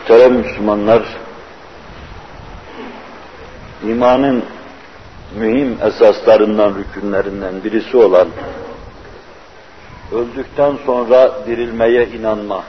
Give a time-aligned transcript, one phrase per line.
[0.00, 1.02] Muhterem Müslümanlar,
[3.88, 4.44] imanın
[5.38, 8.28] mühim esaslarından, rükünlerinden birisi olan
[10.12, 12.64] öldükten sonra dirilmeye inanma,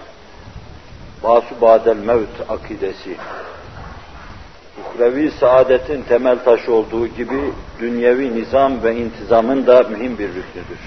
[1.23, 3.15] basu badel mevt akidesi,
[4.79, 10.79] uhrevi saadetin temel taşı olduğu gibi dünyevi nizam ve intizamın da mühim bir rüknüdür.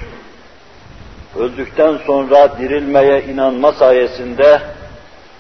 [1.38, 4.60] Öldükten sonra dirilmeye inanma sayesinde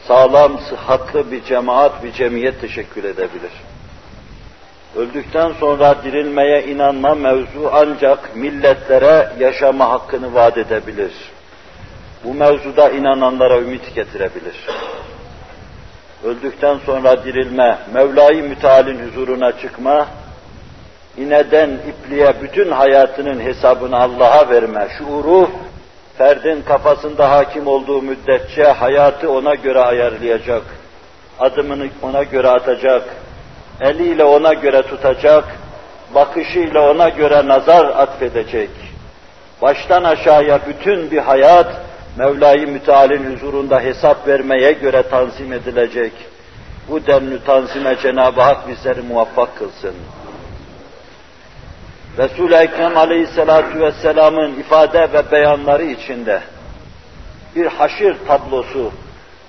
[0.08, 3.52] sağlam, sıhhatlı bir cemaat, bir cemiyet teşekkül edebilir.
[4.96, 11.12] Öldükten sonra dirilmeye inanma mevzu ancak milletlere yaşama hakkını vaat edebilir.
[12.24, 14.54] Bu mevzuda inananlara ümit getirebilir.
[16.24, 20.06] Öldükten sonra dirilme, Mevla-i Müteal'in huzuruna çıkma,
[21.16, 25.50] ineden ipliğe bütün hayatının hesabını Allah'a verme şuuru,
[26.18, 30.62] ferdin kafasında hakim olduğu müddetçe hayatı ona göre ayarlayacak,
[31.38, 33.02] adımını ona göre atacak,
[33.80, 35.44] eliyle ona göre tutacak,
[36.14, 38.70] bakışıyla ona göre nazar atfedecek.
[39.62, 41.66] Baştan aşağıya bütün bir hayat
[42.18, 46.12] Mevla-i Müteal'in huzurunda hesap vermeye göre tanzim edilecek.
[46.88, 49.94] Bu denli tanzime Cenab-ı Hak bizleri muvaffak kılsın.
[52.18, 56.40] Resul-i Ekrem Aleyhisselatü Vesselam'ın ifade ve beyanları içinde
[57.56, 58.92] bir haşir tablosu,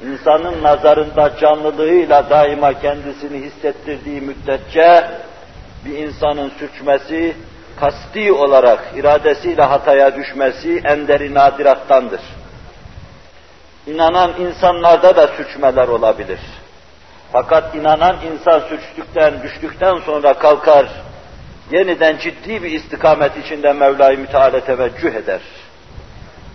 [0.08, 5.08] insanın nazarında canlılığıyla daima kendisini hissettirdiği müddetçe
[5.86, 7.36] bir insanın sürçmesi,
[7.80, 12.22] kasti olarak iradesiyle hataya düşmesi enderi nadirattandır.
[13.88, 16.40] İnanan insanlarda da sürçmeler olabilir.
[17.32, 20.86] Fakat inanan insan sürçtükten, düştükten sonra kalkar,
[21.72, 25.42] yeniden ciddi bir istikamet içinde Mevla-i Müteala teveccüh eder.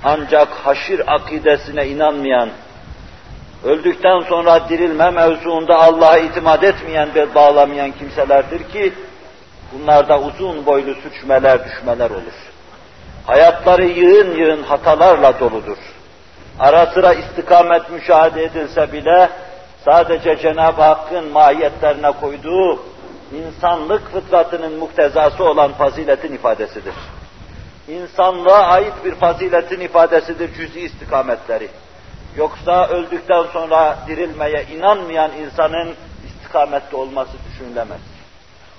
[0.05, 2.49] Ancak haşir akidesine inanmayan,
[3.65, 8.93] öldükten sonra dirilme mevzuunda Allah'a itimat etmeyen ve bağlamayan kimselerdir ki,
[9.73, 12.51] bunlarda uzun boylu suçmeler, düşmeler olur.
[13.27, 15.79] Hayatları yığın yığın hatalarla doludur.
[16.59, 19.29] Ara sıra istikamet müşahede edilse bile,
[19.85, 22.79] sadece Cenab-ı Hakk'ın mahiyetlerine koyduğu
[23.33, 26.95] insanlık fıtratının muktezası olan faziletin ifadesidir.
[27.89, 31.69] İnsanlığa ait bir faziletin ifadesidir cüz'i istikametleri.
[32.37, 35.95] Yoksa öldükten sonra dirilmeye inanmayan insanın
[36.27, 38.01] istikamette olması düşünülemez.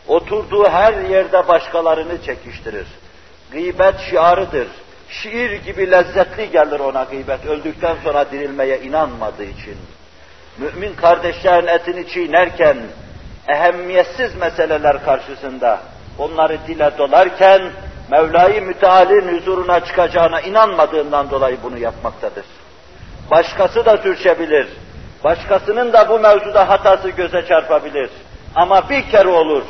[0.07, 2.87] Oturduğu her yerde başkalarını çekiştirir.
[3.51, 4.67] Gıybet şiarıdır.
[5.09, 9.77] Şiir gibi lezzetli gelir ona gıybet öldükten sonra dirilmeye inanmadığı için.
[10.57, 12.77] Mümin kardeşlerin etini çiğnerken,
[13.47, 15.79] ehemmiyetsiz meseleler karşısında
[16.17, 17.61] onları dile dolarken
[18.11, 22.45] Mevla-i Müteal'in huzuruna çıkacağına inanmadığından dolayı bunu yapmaktadır.
[23.31, 24.67] Başkası da sürçebilir.
[25.23, 28.09] Başkasının da bu mevzuda hatası göze çarpabilir.
[28.55, 29.63] Ama bir kere olur.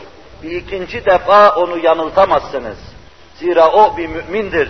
[0.43, 2.77] Bir ikinci defa onu yanıltamazsınız.
[3.35, 4.69] Zira o bir mümindir.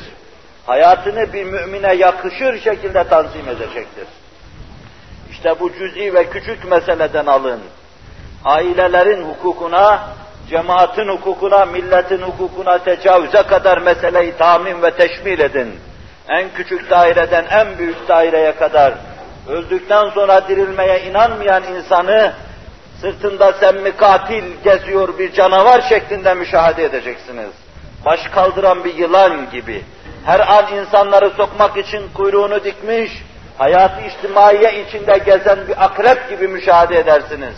[0.65, 4.07] Hayatını bir mümine yakışır şekilde tanzim edecektir.
[5.31, 7.61] İşte bu cüz'i ve küçük meseleden alın
[8.45, 9.99] ailelerin hukukuna,
[10.49, 15.79] cemaatin hukukuna, milletin hukukuna tecavüze kadar meseleyi tahmin ve teşmil edin.
[16.29, 18.93] En küçük daireden en büyük daireye kadar
[19.49, 22.33] öldükten sonra dirilmeye inanmayan insanı
[23.01, 27.49] sırtında semmi katil geziyor bir canavar şeklinde müşahede edeceksiniz.
[28.05, 29.83] Baş kaldıran bir yılan gibi.
[30.25, 33.11] Her an insanları sokmak için kuyruğunu dikmiş,
[33.57, 37.55] hayatı içtimaiye içinde gezen bir akrep gibi müşahede edersiniz.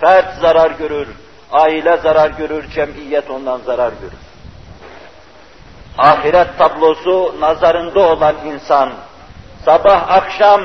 [0.00, 1.08] Fert zarar görür,
[1.52, 4.18] aile zarar görür, cemiyet ondan zarar görür.
[5.98, 8.90] Ahiret tablosu nazarında olan insan,
[9.64, 10.62] sabah akşam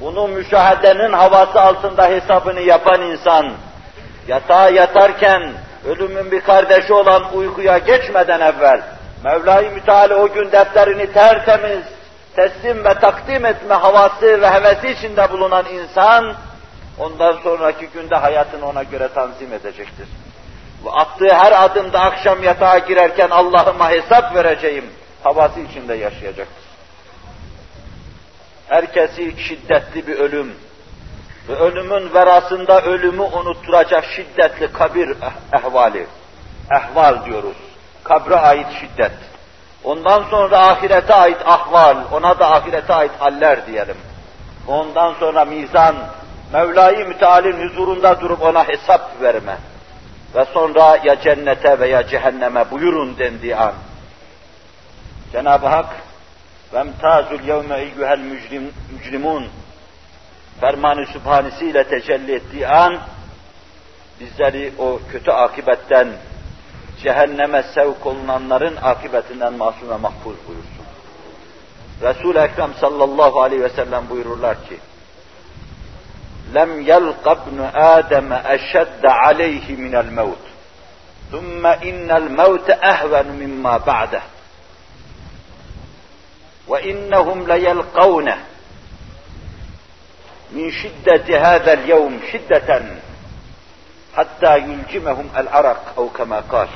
[0.00, 3.52] bunu müşahedenin havası altında hesabını yapan insan,
[4.28, 5.52] yatağa yatarken
[5.86, 8.80] ölümün bir kardeşi olan uykuya geçmeden evvel,
[9.24, 11.84] Mevla-i Müteala o gün defterini tertemiz,
[12.36, 16.34] teslim ve takdim etme havası ve hevesi içinde bulunan insan,
[16.98, 20.08] ondan sonraki günde hayatını ona göre tanzim edecektir.
[20.84, 24.84] Ve attığı her adımda akşam yatağa girerken Allah'ıma hesap vereceğim
[25.22, 26.64] havası içinde yaşayacaktır.
[28.68, 30.54] Herkesi şiddetli bir ölüm
[31.48, 36.06] ve ölümün verasında ölümü unutturacak şiddetli kabir eh, ehvali,
[36.76, 37.56] ehval diyoruz.
[38.04, 39.12] Kabre ait şiddet.
[39.84, 43.96] Ondan sonra ahirete ait ahval, ona da ahirete ait haller diyelim.
[44.68, 45.96] Ondan sonra mizan,
[46.53, 49.57] Mevla-i Müteal'in huzurunda durup ona hesap verme.
[50.35, 53.73] Ve sonra ya cennete veya cehenneme buyurun dendiği an.
[55.31, 55.95] Cenab-ı Hak
[56.73, 59.43] وَاَمْتَازُ الْيَوْمَ اِيُّهَا الْمُجْرِمُونَ
[60.61, 62.97] fermanı sübhanesiyle tecelli ettiği an
[64.19, 66.07] bizleri o kötü akibetten
[67.03, 70.85] cehenneme sevk olunanların akıbetinden masum ve mahfuz buyursun.
[72.01, 74.77] Resul-i Ekrem sallallahu aleyhi ve sellem buyururlar ki,
[76.54, 80.44] لم يلق ابن آدم أشد عليه من الموت.
[81.32, 84.22] ثم إن الموت أهون مما بعده.
[86.68, 88.38] وإنهم ليلقونه.
[90.52, 92.84] من شدة هذا اليوم شدة
[94.16, 96.68] حتى يلجمهم العرق أو كما قال.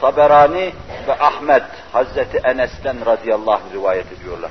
[0.00, 0.72] Taberani
[1.06, 4.50] ve Ahmet Hazreti Enes'ten radıyallahu rivayet ediyorlar.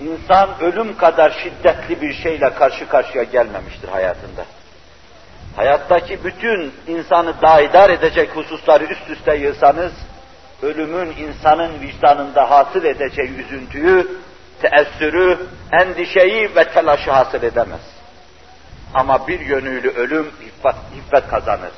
[0.00, 4.44] İnsan ölüm kadar şiddetli bir şeyle karşı karşıya gelmemiştir hayatında.
[5.56, 9.92] Hayattaki bütün insanı daidar edecek hususları üst üste yığsanız,
[10.62, 14.08] ölümün insanın vicdanında hasıl edeceği üzüntüyü,
[14.62, 15.38] teessürü,
[15.72, 17.80] endişeyi ve telaşı hasıl edemez.
[18.94, 21.72] Ama bir yönüyle ölüm hiffet, hiffet kazanır.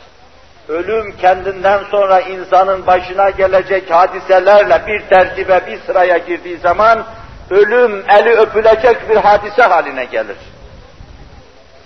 [0.69, 7.07] Ölüm kendinden sonra insanın başına gelecek hadiselerle bir tertibe, bir sıraya girdiği zaman
[7.51, 10.37] ölüm eli öpülecek bir hadise haline gelir.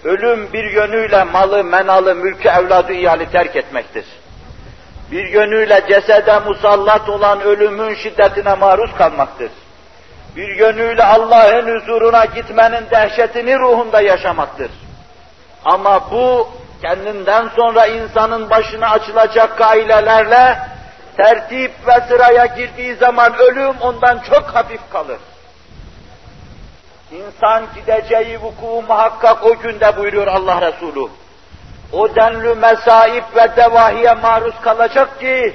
[0.04, 4.04] Ölüm bir yönüyle malı, menalı, mülkü, evladı iyali terk etmektir.
[5.10, 9.50] Bir yönüyle cesede musallat olan ölümün şiddetine maruz kalmaktır.
[10.36, 14.70] Bir yönüyle Allah'ın huzuruna gitmenin dehşetini ruhunda yaşamaktır.
[15.64, 16.48] Ama bu
[16.82, 20.58] kendinden sonra insanın başına açılacak ailelerle
[21.16, 25.18] tertip ve sıraya girdiği zaman ölüm ondan çok hafif kalır.
[27.12, 31.10] İnsan gideceği vuku muhakkak o günde buyuruyor Allah Resulü.
[31.92, 35.54] O denli mesaip ve devahiye maruz kalacak ki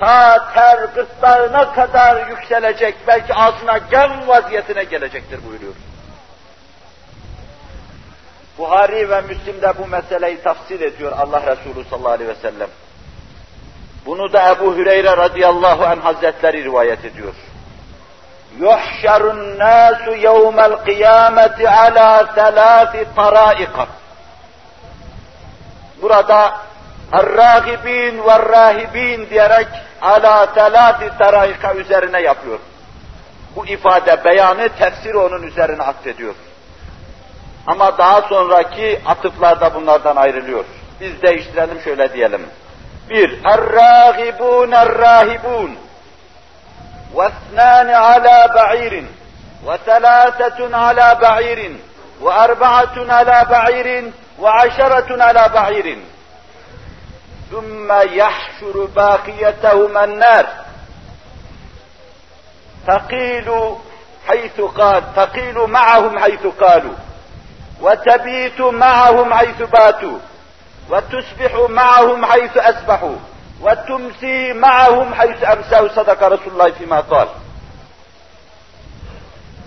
[0.00, 5.74] ta ter gırtlağına kadar yükselecek, belki ağzına gem vaziyetine gelecektir buyuruyor.
[8.58, 12.68] Buhari ve Müslim de bu meseleyi tafsil ediyor Allah Resulü sallallahu aleyhi ve sellem.
[14.06, 17.34] Bunu da Ebu Hüreyre radıyallahu anh hazretleri rivayet ediyor.
[18.59, 23.87] يُحْشَرُ النَّاسُ يَوْمَ الْقِيَامَةِ عَلَى ثَلَاثِ طَرَائِقَ
[26.01, 26.53] Burada
[27.13, 29.67] الرَّاغِبِينَ وَالرَّاهِبِينَ diyerek
[30.01, 32.59] ala telati taraika üzerine yapıyor.
[33.55, 36.35] Bu ifade beyanı tefsiri onun üzerine atfediyor.
[37.67, 40.65] Ama daha sonraki atıflarda bunlardan ayrılıyor.
[41.01, 42.45] Biz değiştirelim şöyle diyelim.
[43.09, 45.71] Bir, er-râgibûn er-râhibûn
[47.16, 49.04] واثنان على بعير
[49.64, 51.76] وثلاثة على بعير
[52.20, 55.98] وأربعة على بعير وعشرة على بعير.
[57.50, 60.46] ثم يحشر باقيتهما النار.
[62.86, 63.76] تقيل
[64.28, 66.94] حيث قال تقيل معهم حيث قالوا
[67.80, 70.18] وتبيت معهم حيث باتوا
[70.90, 73.16] وتصبح معهم حيث أسبحوا
[73.61, 77.27] وتمسي معهم حيث أمسوا صدق رسول الله فيما قال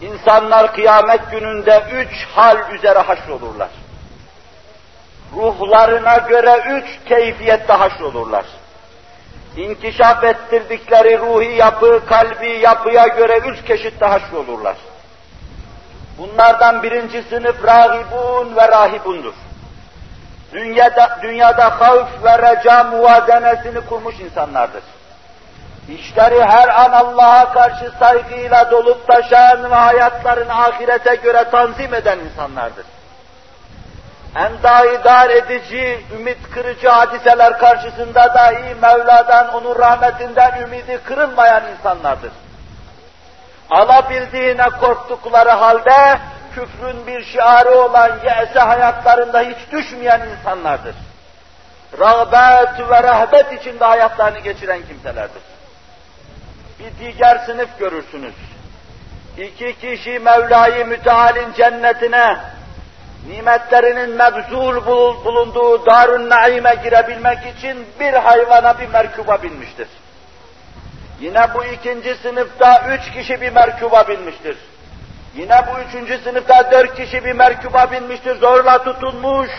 [0.02, 3.69] İnsanlar kıyamet gününde üç hal üzere haşrolurlar.
[5.36, 8.44] Ruhlarına göre üç keyfiyette haşrolurlar.
[9.56, 14.76] İnkişaf ettirdikleri ruhi yapı, kalbi yapıya göre üç çeşitte haşrolurlar.
[16.19, 19.34] Bunlardan birinci sınıf rahibun ve rahibundur.
[20.53, 24.83] Dünyada, dünyada havf ve reca muvazenesini kurmuş insanlardır.
[25.89, 32.85] İşleri her an Allah'a karşı saygıyla dolup taşan ve hayatlarını ahirete göre tanzim eden insanlardır.
[34.35, 42.31] En daidar edici, ümit kırıcı hadiseler karşısında dahi Mevla'dan, onun rahmetinden ümidi kırılmayan insanlardır
[43.69, 46.19] alabildiğine korktukları halde
[46.59, 50.95] küfrün bir şiarı olan ye'se hayatlarında hiç düşmeyen insanlardır.
[51.99, 55.42] Rağbet ve rahbet içinde hayatlarını geçiren kimselerdir.
[56.80, 58.33] Bir diğer sınıf görürsünüz.
[59.37, 62.37] İki kişi Mevla-i Müteal'in cennetine,
[63.28, 64.85] nimetlerinin mebzul
[65.25, 69.87] bulunduğu darun naime girebilmek için bir hayvana bir merkuba binmiştir.
[71.19, 74.57] Yine bu ikinci sınıfta üç kişi bir merkuba binmiştir.
[75.39, 79.49] Yine bu üçüncü sınıfta dört kişi bir merkuba binmiştir, zorla tutulmuş.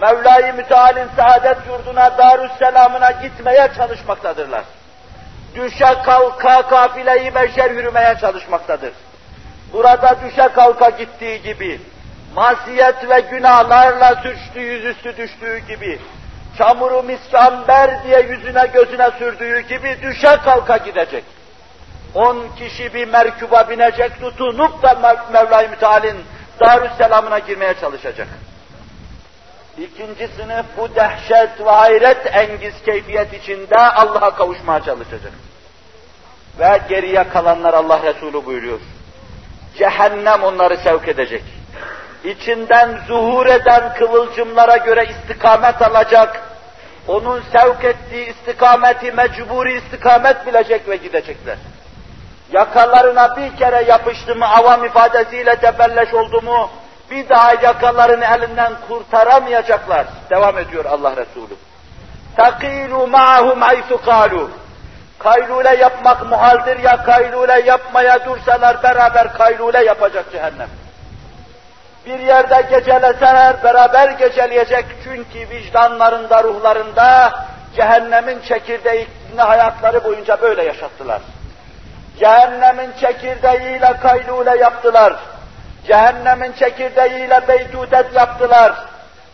[0.00, 4.64] Mevla-i Müteal'in saadet yurduna, Darüsselam'ına gitmeye çalışmaktadırlar.
[5.54, 8.92] Düşe kalka kafileyi beşer yürümeye çalışmaktadır.
[9.72, 11.80] Burada düşe kalka gittiği gibi,
[12.34, 16.00] masiyet ve günahlarla suçlu yüzüstü düştüğü gibi,
[16.58, 21.24] çamuru miskamber diye yüzüne gözüne sürdüğü gibi düşe kalka gidecek.
[22.14, 26.16] On kişi bir merkuba binecek, tutunup da Mevla-i Müteal'in
[26.60, 28.28] Darüsselam'ına girmeye çalışacak.
[29.78, 35.32] İkinci sınıf bu dehşet ve hayret engiz keyfiyet içinde Allah'a kavuşmaya çalışacak.
[36.58, 38.80] Ve geriye kalanlar Allah Resulü buyuruyor.
[39.78, 41.44] Cehennem onları sevk edecek.
[42.24, 46.42] İçinden zuhur eden kıvılcımlara göre istikamet alacak.
[47.08, 51.56] Onun sevk ettiği istikameti mecburi istikamet bilecek ve gidecekler.
[52.52, 56.70] Yakalarına bir kere yapıştı mı, avam ifadesiyle tebelleş oldu mu,
[57.10, 60.06] bir daha yakalarını elinden kurtaramayacaklar.
[60.30, 61.54] Devam ediyor Allah Resulü.
[62.36, 64.50] Takilu ma'hum haythu kalu.
[65.18, 70.68] Kaylule yapmak muhaldir ya kaylule yapmaya dursalar beraber kaylule yapacak cehennem.
[72.06, 77.32] Bir yerde geceleseler beraber geceleyecek çünkü vicdanlarında, ruhlarında
[77.76, 81.20] cehennemin çekirdeğini hayatları boyunca böyle yaşattılar.
[82.18, 85.16] Cehennemin çekirdeğiyle kaylule yaptılar.
[85.86, 88.72] Cehennemin çekirdeğiyle beytudet yaptılar.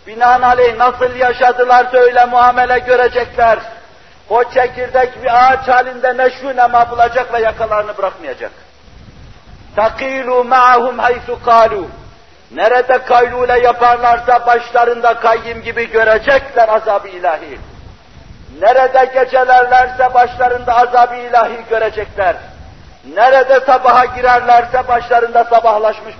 [0.07, 3.59] Binaenaleyh nasıl yaşadılarsa öyle muamele görecekler.
[4.31, 8.51] O çekirdek bir ağaç halinde neşru nema bulacak ve yakalarını bırakmayacak.
[9.77, 11.89] Takilu ma'hum haythu kalu.
[12.51, 17.59] Nerede kaylule yaparlarsa başlarında kayyim gibi görecekler azab-ı ilahi.
[18.61, 22.37] Nerede gecelerlerse başlarında azab-ı ilahi görecekler.
[23.13, 26.15] Nerede sabaha girerlerse başlarında sabahlaşmış,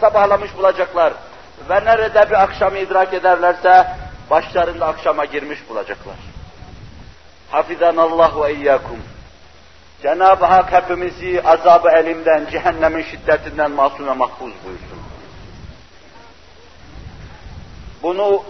[0.00, 1.12] sabahlamış bulacaklar.
[1.70, 3.86] Ve nerede bir akşamı idrak ederlerse
[4.30, 6.16] başlarında akşama girmiş bulacaklar.
[7.50, 8.98] Hafizanallah ve iyyakum.
[10.02, 14.98] Cenab-ı Hak hepimizi azab-ı elimden, cehennemin şiddetinden masum ve mahfuz buyursun.
[18.02, 18.44] Bunu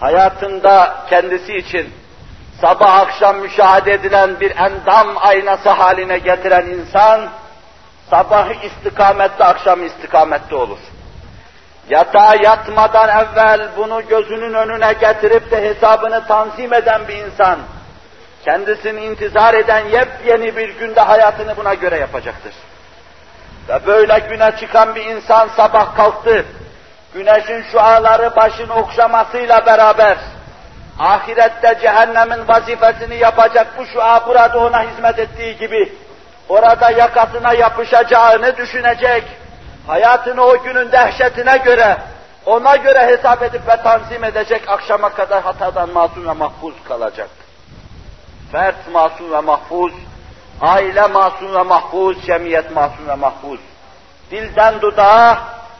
[0.00, 1.94] hayatında kendisi için
[2.60, 7.28] sabah akşam müşahede edilen bir endam aynası haline getiren insan,
[8.10, 10.78] sabahı istikamette, akşam istikamette olur.
[11.90, 17.58] Yatağa yatmadan evvel bunu gözünün önüne getirip de hesabını tanzim eden bir insan,
[18.44, 22.52] kendisini intizar eden yepyeni bir günde hayatını buna göre yapacaktır.
[23.68, 26.44] Ve böyle güne çıkan bir insan sabah kalktı,
[27.14, 30.16] güneşin şuaları başını okşamasıyla beraber,
[30.98, 35.92] ahirette cehennemin vazifesini yapacak bu şua burada ona hizmet ettiği gibi,
[36.48, 39.24] orada yakasına yapışacağını düşünecek,
[39.86, 41.96] hayatını o günün dehşetine göre,
[42.46, 47.28] ona göre hesap edip ve tanzim edecek, akşama kadar hatadan masum ve mahfuz kalacak.
[48.52, 49.92] Fert masum ve mahfuz,
[50.60, 53.60] aile masum ve mahfuz, cemiyet masum ve mahfuz.
[54.30, 55.38] Dilden dudağa,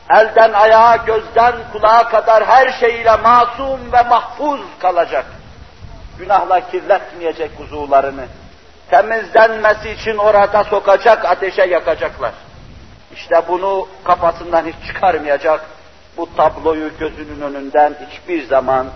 [0.09, 5.25] elden ayağa, gözden kulağa kadar her şeyiyle masum ve mahfuz kalacak.
[6.19, 8.25] Günahla kirletmeyecek uzuvlarını.
[8.89, 12.33] Temizlenmesi için orada sokacak, ateşe yakacaklar.
[13.13, 15.65] İşte bunu kafasından hiç çıkarmayacak,
[16.17, 18.87] bu tabloyu gözünün önünden hiçbir zaman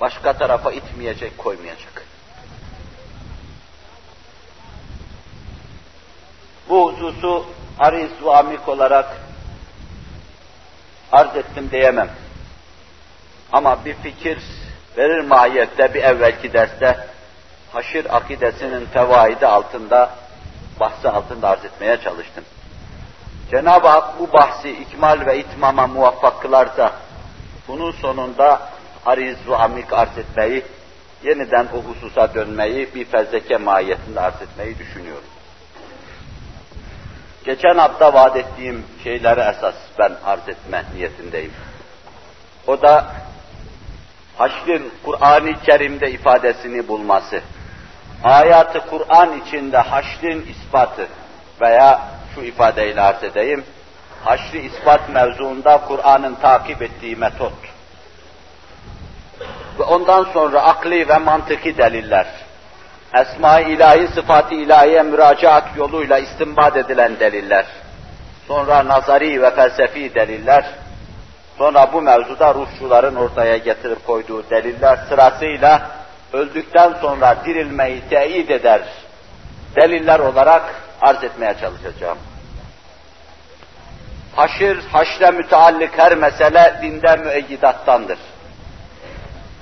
[0.00, 2.02] başka tarafa itmeyecek, koymayacak.
[6.68, 7.46] Bu hususu
[7.78, 9.06] ariz ve amik olarak
[11.12, 12.10] arz ettim diyemem.
[13.52, 14.38] Ama bir fikir
[14.96, 17.06] verir mahiyette bir evvelki derste
[17.72, 20.10] haşir akidesinin tevaidi altında,
[20.80, 22.44] bahsi altında arz etmeye çalıştım.
[23.50, 26.92] Cenab-ı Hak bu bahsi ikmal ve itmama muvaffak kılarsa,
[27.68, 28.68] bunun sonunda
[29.06, 30.64] ariz ve amik arz etmeyi,
[31.22, 35.28] yeniden o hususa dönmeyi, bir fezleke mahiyetinde arz etmeyi düşünüyorum.
[37.44, 41.52] Geçen hafta vaat ettiğim şeyleri esas ben arz etme niyetindeyim.
[42.66, 43.06] O da
[44.36, 47.40] haşrin Kur'an-ı Kerim'de ifadesini bulması.
[48.24, 51.08] Ayatı Kur'an içinde haşrin ispatı
[51.60, 52.00] veya
[52.34, 53.64] şu ifadeyle arz edeyim.
[54.24, 57.52] Haşri ispat mevzuunda Kur'an'ın takip ettiği metot.
[59.78, 62.26] Ve ondan sonra akli ve mantıki deliller
[63.14, 67.66] esma-i ilahi, sıfat-ı ilahiye müracaat yoluyla istinbat edilen deliller,
[68.48, 70.64] sonra nazari ve felsefi deliller,
[71.58, 75.90] sonra bu mevzuda ruhçuların ortaya getirip koyduğu deliller sırasıyla
[76.32, 78.80] öldükten sonra dirilmeyi teyit eder
[79.76, 80.62] deliller olarak
[81.00, 82.18] arz etmeye çalışacağım.
[84.36, 88.18] Haşir, haşre müteallik her mesele dinde müeyyidattandır.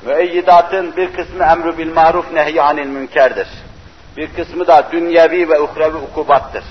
[0.03, 3.49] Müeyyidatın bir kısmı emru bil maruf nehy anil münkerdir.
[4.17, 6.65] Bir kısmı da dünyevi ve uhrevi ukubattır.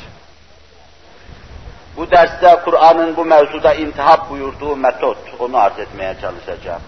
[1.97, 6.81] Bu derste Kur'an'ın bu mevzuda intihap buyurduğu metot, onu arz etmeye çalışacağım.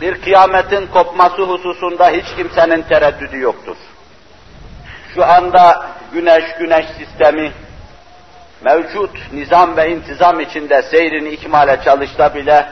[0.00, 3.76] Bir kıyametin kopması hususunda hiç kimsenin tereddüdü yoktur.
[5.14, 7.52] Şu anda güneş, güneş sistemi,
[8.64, 12.66] mevcut nizam ve intizam içinde seyrini ikmale çalışsa bile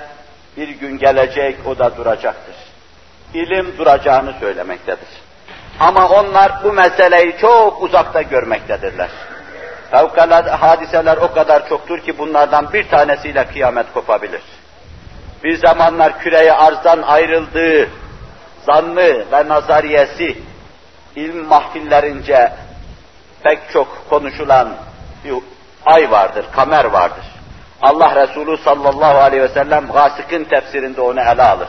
[0.57, 2.55] bir gün gelecek o da duracaktır.
[3.35, 5.09] İlim duracağını söylemektedir.
[5.81, 9.11] Ama onlar bu meseleyi çok uzakta görmektedirler.
[9.91, 14.43] Fevkalade hadiseler o kadar çoktur ki bunlardan bir tanesiyle kıyamet kopabilir.
[15.45, 17.89] Bir zamanlar küreye arzdan ayrıldığı
[18.67, 20.39] zannı ve nazariyesi
[21.17, 22.53] ilm mahfillerince
[23.43, 24.69] pek çok konuşulan
[25.25, 25.35] bir
[25.87, 27.25] ay vardır, kamer vardır.
[27.83, 31.69] Allah Resulü sallallahu aleyhi ve sellem Gasık'ın tefsirinde onu ele alır.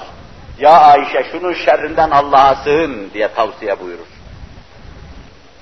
[0.60, 4.06] Ya Ayşe şunun şerrinden Allah'a sığın diye tavsiye buyurur.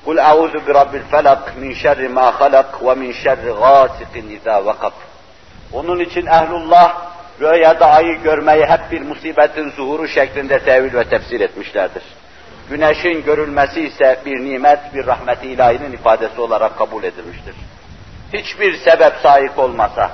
[0.05, 4.91] Kul a'udhu bi rabbil felak min şerri ma halak ve min şerri gasikin iza vakab.
[5.73, 12.03] Onun için ehlullah rüyada ayı görmeyi hep bir musibetin zuhuru şeklinde tevil ve tefsir etmişlerdir.
[12.69, 17.55] Güneşin görülmesi ise bir nimet, bir rahmet-i ilahinin ifadesi olarak kabul edilmiştir.
[18.33, 20.11] Hiçbir sebep sahip olmasa,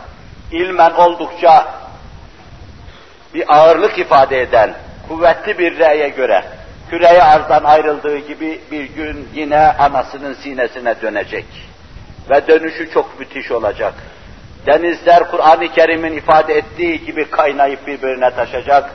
[0.51, 1.65] ilmen oldukça
[3.33, 4.73] bir ağırlık ifade eden,
[5.07, 6.43] kuvvetli bir reye göre,
[6.89, 11.45] küreye arzdan ayrıldığı gibi bir gün yine anasının sinesine dönecek.
[12.29, 13.93] Ve dönüşü çok müthiş olacak.
[14.65, 18.91] Denizler Kur'an-ı Kerim'in ifade ettiği gibi kaynayıp birbirine taşacak,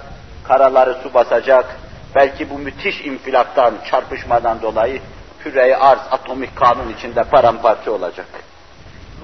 [0.49, 1.66] karaları su basacak,
[2.14, 5.00] belki bu müthiş infilaktan, çarpışmadan dolayı
[5.40, 8.26] küre arz atomik kanun içinde paramparça olacak.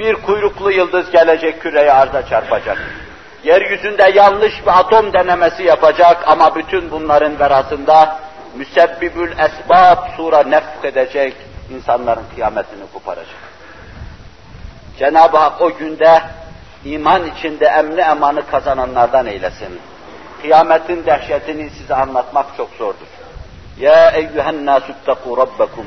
[0.00, 2.78] Bir kuyruklu yıldız gelecek küreye arza çarpacak.
[3.44, 8.18] Yeryüzünde yanlış bir atom denemesi yapacak ama bütün bunların verasında
[8.54, 11.34] müsebbibül esbab sura nefk edecek,
[11.74, 13.34] insanların kıyametini koparacak.
[14.98, 16.22] Cenab-ı Hak o günde
[16.84, 19.80] iman içinde emni emanı kazananlardan eylesin.
[20.42, 23.06] Kıyametin dehşetini size anlatmak çok zordur.
[23.78, 25.86] Ya eyyühen nâsüttekû rabbekum.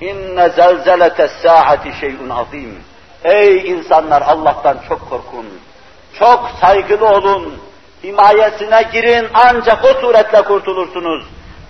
[0.00, 2.95] İnne zelzeletes sâati şey'un azîm.
[3.26, 5.46] Ey insanlar Allah'tan çok korkun.
[6.18, 7.54] Çok saygılı olun.
[8.04, 11.24] Himayesine girin ancak o suretle kurtulursunuz.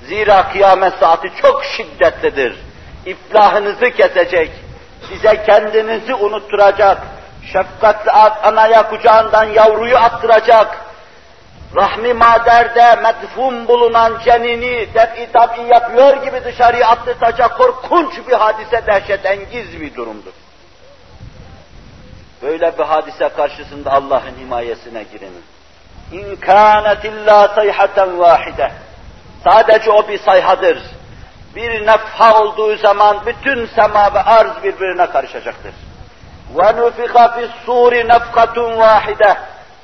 [0.09, 2.57] Zira kıyamet saati çok şiddetlidir.
[3.07, 4.51] İflahınızı kesecek,
[5.09, 6.99] size kendinizi unutturacak,
[7.53, 8.11] şefkatli
[8.43, 10.79] anaya kucağından yavruyu attıracak,
[11.77, 19.81] rahmi maderde medfun bulunan cenini def-i tabi yapıyor gibi dışarıya attırtacak korkunç bir hadise, dehşetengiz
[19.81, 20.33] bir durumdur.
[22.46, 25.44] Böyle bir hadise karşısında Allah'ın himayesine girin.
[26.12, 28.72] İn kânet illâ sayhaten vâhide.
[29.44, 30.78] Sadece o bir sayhadır.
[31.56, 35.74] Bir nefha olduğu zaman bütün sema ve arz birbirine karışacaktır.
[36.56, 39.36] وَنُفِخَ فِي الصُّورِ نَفْقَةٌ وَاحِدَةٌ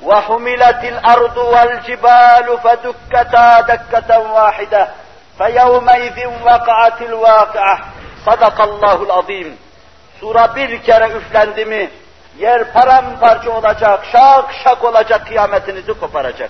[0.08, 4.82] وَحُمِلَتِ الْأَرْضُ وَالْجِبَالُ فَدُكَّتَا دَكَّةً وَاحِدَةً
[5.38, 7.76] فَيَوْمَئِذٍ وَقَعَتِ الْوَاقِعَةُ
[8.26, 9.48] صَدَقَ اللّٰهُ الْعَظِيمُ
[10.20, 11.90] Sura bir kere üflendi mi,
[12.39, 16.49] yer paramparça olacak, şak şak olacak, kıyametinizi koparacak.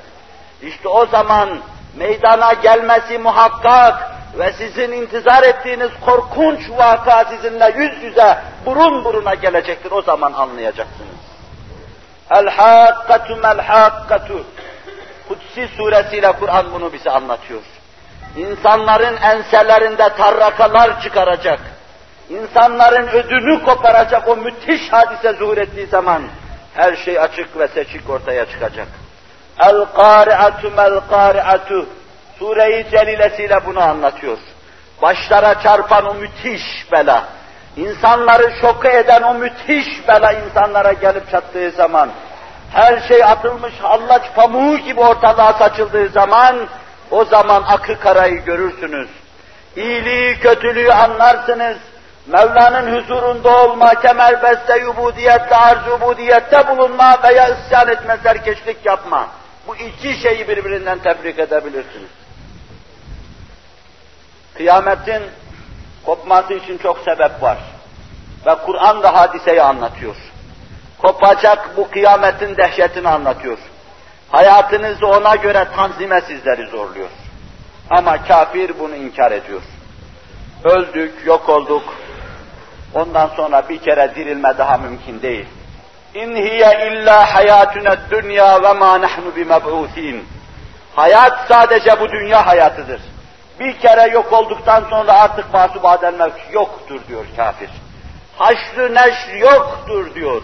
[0.62, 1.60] İşte o zaman
[1.96, 9.92] meydana gelmesi muhakkak ve sizin intizar ettiğiniz korkunç vaka sizinle yüz yüze, burun buruna gelecektir.
[9.92, 11.24] O zaman anlayacaksınız.
[12.32, 14.44] El-Hakkatu mel-Hakkatu.
[15.28, 17.62] Kutsi suresiyle Kur'an bunu bize anlatıyor.
[18.38, 21.60] İnsanların enselerinde tarrakalar çıkaracak.
[22.30, 26.24] İnsanların ödünü koparacak o müthiş hadise zuhur ettiği zaman
[26.74, 28.88] her şey açık ve seçik ortaya çıkacak.
[29.60, 31.86] El-Kâri'atu mel-Kâri'atu
[32.40, 34.38] Sure-i Celilesiyle bunu anlatıyor.
[35.02, 37.24] Başlara çarpan o müthiş bela,
[37.78, 42.10] insanları şoku eden o müthiş bela insanlara gelip çattığı zaman,
[42.74, 46.68] her şey atılmış hallaç pamuğu gibi ortalığa saçıldığı zaman,
[47.12, 49.10] o zaman akı karayı görürsünüz.
[49.76, 51.78] İyiliği, kötülüğü anlarsınız.
[52.28, 59.28] Mevla'nın huzurunda olma, kemerbeste yubudiyette, arz ubudiyette bulunma veya isyan etme, serkeşlik yapma.
[59.68, 62.10] Bu iki şeyi birbirinden tebrik edebilirsiniz.
[64.58, 65.24] Kıyametin
[66.06, 67.58] kopması için çok sebep var.
[68.46, 70.16] Ve Kur'an da hadiseyi anlatıyor.
[71.02, 73.58] Kopacak bu kıyametin dehşetini anlatıyor.
[74.30, 77.10] Hayatınızı ona göre tanzime sizleri zorluyor.
[77.90, 79.62] Ama kafir bunu inkar ediyor.
[80.64, 81.84] Öldük, yok olduk.
[82.95, 85.47] Ondan sonra bir kere dirilme daha mümkün değil.
[86.15, 90.29] İn hiye illa hayatuna dünya ve ma nahnu bimeb'usin.
[90.97, 93.01] Hayat sadece bu dünya hayatıdır.
[93.61, 97.71] Bir kere yok olduktan sonra artık mahsub adelmek yoktur diyor kafir.
[98.39, 100.43] Haşr-ı neşr yoktur diyor.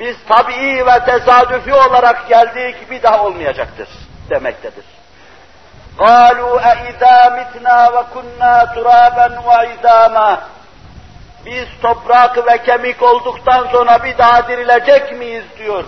[0.00, 3.88] Biz tabii ve tesadüfi olarak geldik bir daha olmayacaktır
[4.30, 4.84] demektedir.
[5.98, 10.38] قَالُوا اَاِذَا مِتْنَا وَكُنَّا تُرَابًا وَعِذَامًا
[11.46, 15.84] Biz toprak ve kemik olduktan sonra bir daha dirilecek miyiz diyor.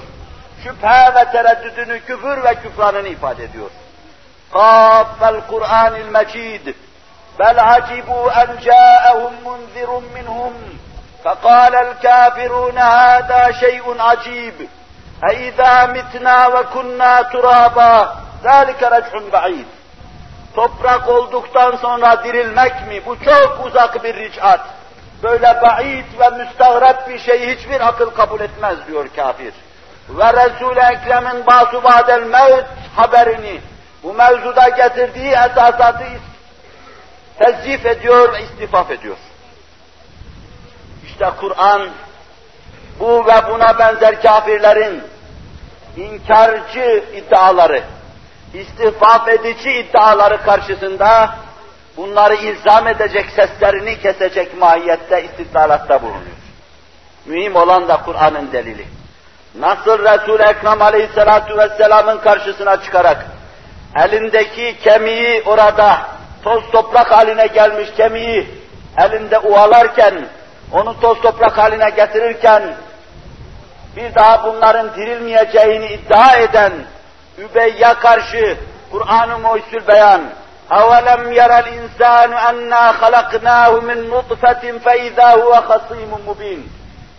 [0.64, 3.70] Şüphe ve tereddüdünü, küfür ve küfranını ifade ediyor.
[4.52, 6.74] Kâffel Kur'anil Mecid.
[7.38, 10.52] Bel acibu en câehum munzirun minhum.
[11.26, 14.68] فقال الكافرون هذا شيء عجيب
[15.30, 19.66] أئذا متنا وكنا ترابا ذلك رجع بعيد
[20.56, 23.06] Toprak olduktan sonra dirilmek mi?
[23.06, 24.60] Bu çok uzak bir ricat.
[25.23, 29.53] Böyle ba'id ve müstagrep bir şeyi hiçbir akıl kabul etmez diyor kafir.
[30.09, 33.61] Ve Resul-i Ekrem'in basubadel mevt haberini
[34.03, 36.03] bu mevzuda getirdiği esasatı
[37.39, 39.17] tezyif ediyor istifaf ediyor.
[41.05, 41.89] İşte Kur'an
[42.99, 45.03] bu ve buna benzer kafirlerin
[45.97, 47.83] inkarcı iddiaları,
[48.53, 51.35] istifaf edici iddiaları karşısında
[52.01, 56.41] bunları ilzam edecek, seslerini kesecek mahiyette istidlalatta bulunuyor.
[57.25, 58.85] Mühim olan da Kur'an'ın delili.
[59.59, 63.25] Nasıl Resul-i Ekrem Aleyhisselatü Vesselam'ın karşısına çıkarak
[63.95, 66.01] elindeki kemiği orada
[66.43, 68.47] toz toprak haline gelmiş kemiği
[68.97, 70.25] elinde uvalarken,
[70.71, 72.75] onu toz toprak haline getirirken
[73.95, 76.73] bir daha bunların dirilmeyeceğini iddia eden
[77.37, 78.57] Übeyye karşı
[78.91, 80.21] Kur'an-ı Muhyüzül Beyan
[80.72, 86.68] أَوَلَمْ يَرَ الْاِنْسَانُ أَنَّا خَلَقْنَاهُ مِنْ نُطْفَةٍ فَإِذَا هُوَ خَصِيمٌ مُبِينٌ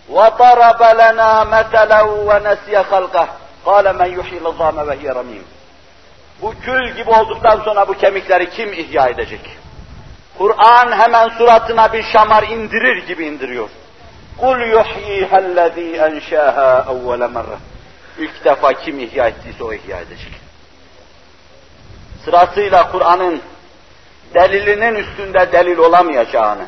[0.08, 3.28] وَضَرَبَ لَنَا مَثَلًا وَنَسِيَ خَلْقَهُ
[3.64, 5.44] قَالَ مَنْ يُحْيِي الْعِظَامَ وَهِيَ رَمِيمٌ
[6.42, 9.40] Bu kül gibi olduktan sonra bu kemikleri kim ihya edecek?
[10.38, 13.68] Kur'an hemen suratına bir şamar indirir gibi indiriyor.
[14.38, 17.58] قُلْ يُحْيِيهَا الَّذ۪ي اَنْشَاهَا اَوَّلَ مَرَّةٍ
[18.18, 20.41] İlk defa kim ihya ettiyse o ihya edecek.
[22.25, 23.41] Sırasıyla Kur'an'ın
[24.33, 26.65] delilinin üstünde delil olamayacağını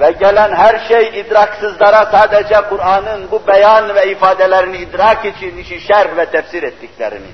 [0.00, 6.16] ve gelen her şey idraksızlara sadece Kur'an'ın bu beyan ve ifadelerini idrak için işi şerh
[6.16, 7.30] ve tefsir ettiklerini,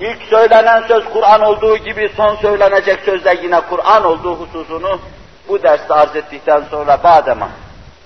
[0.00, 5.00] ilk söylenen söz Kur'an olduğu gibi son söylenecek söz de yine Kur'an olduğu hususunu
[5.48, 7.48] bu derste arz ettikten sonra badema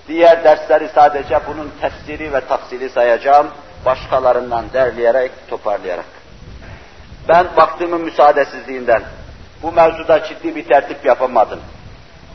[0.09, 3.46] diğer dersleri sadece bunun tefsiri ve tafsili sayacağım
[3.85, 6.21] başkalarından derleyerek, toparlayarak.
[7.28, 9.02] Ben baktığımın müsaadesizliğinden
[9.62, 11.61] bu mevzuda ciddi bir tertip yapamadım.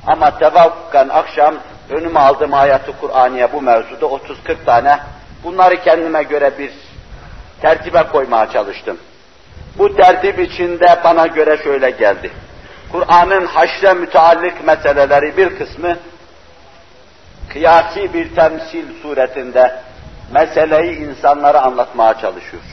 [0.07, 1.55] Ama tevakkan akşam
[1.89, 4.99] önüme aldığım ayatı Kur'aniye bu mevzuda 30-40 tane
[5.43, 6.71] bunları kendime göre bir
[7.61, 8.97] tertibe koymaya çalıştım.
[9.77, 12.31] Bu tertip içinde bana göre şöyle geldi.
[12.91, 15.97] Kur'an'ın haşre müteallik meseleleri bir kısmı
[17.49, 19.79] kıyasi bir temsil suretinde
[20.33, 22.63] meseleyi insanlara anlatmaya çalışıyor.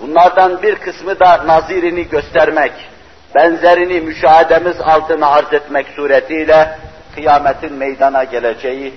[0.00, 2.72] Bunlardan bir kısmı da nazirini göstermek,
[3.34, 6.78] benzerini müşahedemiz altına arz etmek suretiyle
[7.14, 8.94] kıyametin meydana geleceği,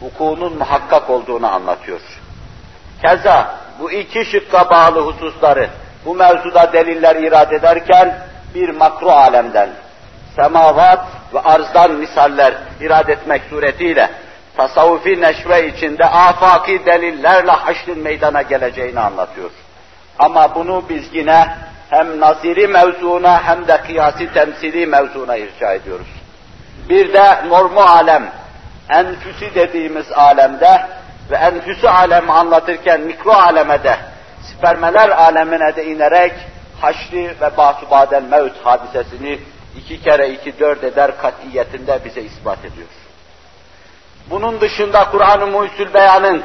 [0.00, 2.00] hukukunun muhakkak olduğunu anlatıyor.
[3.06, 5.70] Keza bu iki şıkka bağlı hususları
[6.04, 8.18] bu mevzuda deliller irad ederken
[8.54, 9.70] bir makro alemden,
[10.36, 14.10] semavat ve arzdan misaller irad etmek suretiyle
[14.56, 19.50] tasavvufi neşve içinde afaki delillerle haşrin meydana geleceğini anlatıyor.
[20.20, 21.48] Ama bunu biz yine
[21.90, 26.06] hem naziri mevzuna hem de kıyasi temsili mevzuna irca ediyoruz.
[26.88, 28.30] Bir de normu alem,
[28.90, 30.86] enfüsi dediğimiz alemde
[31.30, 33.96] ve enfüsü alemi anlatırken mikro aleme de,
[34.42, 36.32] spermeler alemine de inerek
[36.80, 39.38] haşri ve basubadel mevt hadisesini
[39.78, 42.88] iki kere iki dört eder katiyetinde bize ispat ediyor.
[44.30, 46.42] Bunun dışında Kur'an-ı Muhyüzül Beyan'ın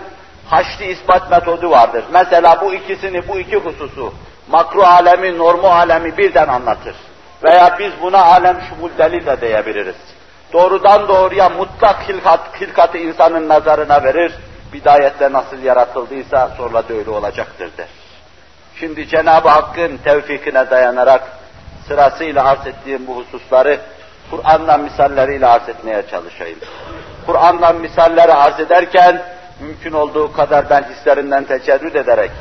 [0.49, 2.03] haşri ispat metodu vardır.
[2.13, 4.13] Mesela bu ikisini, bu iki hususu,
[4.47, 6.95] makro alemi, normu alemi birden anlatır.
[7.43, 9.95] Veya biz buna alem şumul delil de diyebiliriz.
[10.53, 14.33] Doğrudan doğruya mutlak hilkat, hilkatı insanın nazarına verir,
[14.73, 17.87] bidayette nasıl yaratıldıysa sonra da öyle olacaktır der.
[18.79, 21.23] Şimdi Cenab-ı Hakk'ın tevfikine dayanarak
[21.87, 23.79] sırasıyla arz ettiğim bu hususları
[24.31, 26.59] Kur'an'dan misalleriyle arz etmeye çalışayım.
[27.25, 29.21] Kur'an'dan misalleri arz ederken
[29.59, 32.31] mümkün olduğu kadar ben hislerinden tecerrüt ederek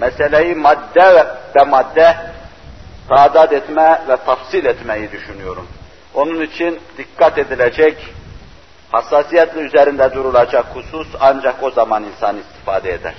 [0.00, 1.26] meseleyi madde
[1.56, 2.16] ve madde
[3.08, 5.68] tadat etme ve tafsil etmeyi düşünüyorum.
[6.14, 8.14] Onun için dikkat edilecek,
[8.92, 13.14] hassasiyetle üzerinde durulacak husus ancak o zaman insan istifade eder.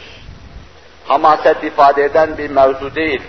[1.05, 3.21] Hamaset ifade eden bir mevzu değil,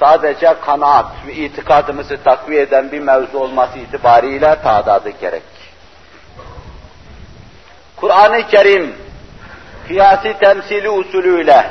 [0.00, 5.42] sadece kanaat ve itikadımızı takviye eden bir mevzu olması itibariyle tadadı gerek.
[7.96, 8.94] Kur'an-ı Kerim
[9.90, 11.66] kıyasi temsili usulüyle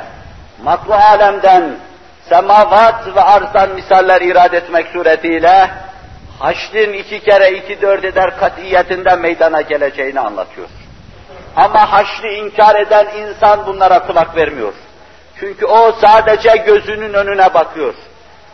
[0.62, 1.76] makru alemden
[2.28, 5.70] semavat ve arzdan misaller irad etmek suretiyle
[6.38, 10.68] haşrin iki kere iki dört eder katiyetinde meydana geleceğini anlatıyor.
[11.56, 14.72] Ama haşri inkar eden insan bunlara kulak vermiyor.
[15.40, 17.94] Çünkü o sadece gözünün önüne bakıyor.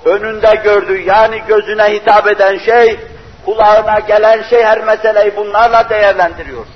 [0.05, 3.01] Önünde gördüğü yani gözüne hitap eden şey,
[3.45, 6.67] kulağına gelen şey her meseleyi bunlarla değerlendiriyor.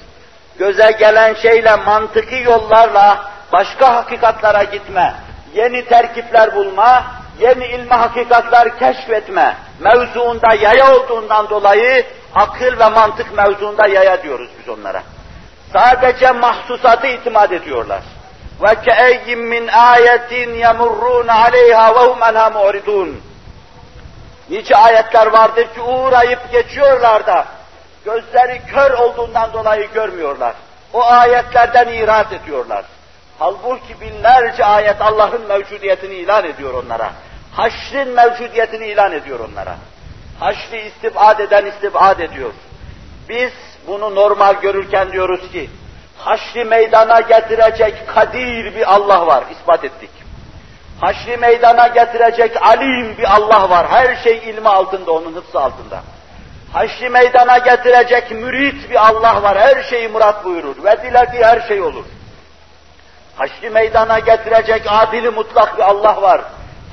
[0.59, 5.15] Göze gelen şeyle mantıki yollarla başka hakikatlara gitme,
[5.55, 7.05] yeni terkipler bulma,
[7.41, 14.69] yeni ilmi hakikatler keşfetme mevzuunda yaya olduğundan dolayı akıl ve mantık mevzuunda yaya diyoruz biz
[14.69, 15.03] onlara.
[15.73, 18.03] Sadece mahsusatı itimat ediyorlar.
[18.63, 23.21] Ve ke'eyyin min ayetin yemurrun aleyha ve hum enha mu'ridun.
[24.51, 27.45] Nice ayetler vardır ki uğrayıp geçiyorlar da
[28.05, 30.55] gözleri kör olduğundan dolayı görmüyorlar.
[30.93, 32.85] O ayetlerden irat ediyorlar.
[33.39, 37.11] Halbuki binlerce ayet Allah'ın mevcudiyetini ilan ediyor onlara.
[37.53, 39.77] Haşrin mevcudiyetini ilan ediyor onlara.
[40.41, 42.53] Haşri istibad eden istibad ediyor.
[43.29, 43.53] Biz
[43.87, 45.71] bunu normal görürken diyoruz ki,
[46.19, 50.11] haşri meydana getirecek kadir bir Allah var, ispat ettik.
[51.01, 56.03] Haşri meydana getirecek alim bir Allah var, her şey ilmi altında, onun hıfzı altında.
[56.73, 61.81] Haşri meydana getirecek mürit bir Allah var, her şeyi murat buyurur ve dilediği her şey
[61.81, 62.05] olur.
[63.37, 66.41] Haşri meydana getirecek adili mutlak bir Allah var.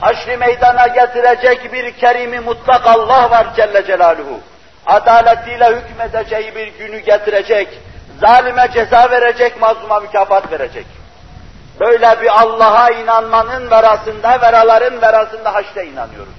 [0.01, 4.39] Haşri meydana getirecek bir kerimi mutlak Allah var Celle Celaluhu.
[4.85, 7.67] Adaletiyle hükmedeceği bir günü getirecek,
[8.21, 10.85] zalime ceza verecek, mazluma mükafat verecek.
[11.79, 16.37] Böyle bir Allah'a inanmanın verasında, veraların verasında haşre inanıyoruz.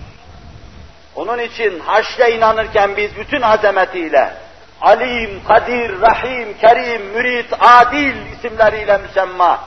[1.16, 4.33] Onun için haşre inanırken biz bütün azametiyle
[4.81, 9.59] Alim, Kadir, Rahim, Kerim, Mürit, Adil isimleriyle müsemma,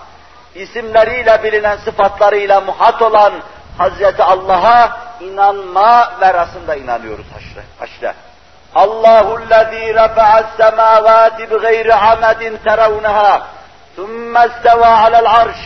[0.56, 3.34] isimleriyle bilinen sıfatlarıyla muhat olan
[3.78, 7.64] Hazreti Allah'a inanma verasında inanıyoruz haşre.
[7.80, 8.14] haşre.
[8.76, 13.42] Allahu'llezî rafa'a semâvâti bighayri amadin teravnehâ
[13.96, 15.58] thumma istevâ alel arş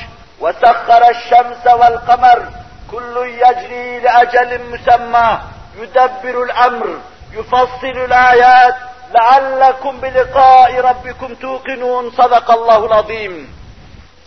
[0.42, 2.40] ve sekhara şemse vel kamer
[2.92, 5.42] kullun yecrî li ecelin müsemmâ
[5.80, 6.88] yudebbirul emr,
[7.36, 8.78] yufassilul ayat,
[9.14, 13.50] leallekum bilikai rabbikum tuqinun, sadakallahul azim.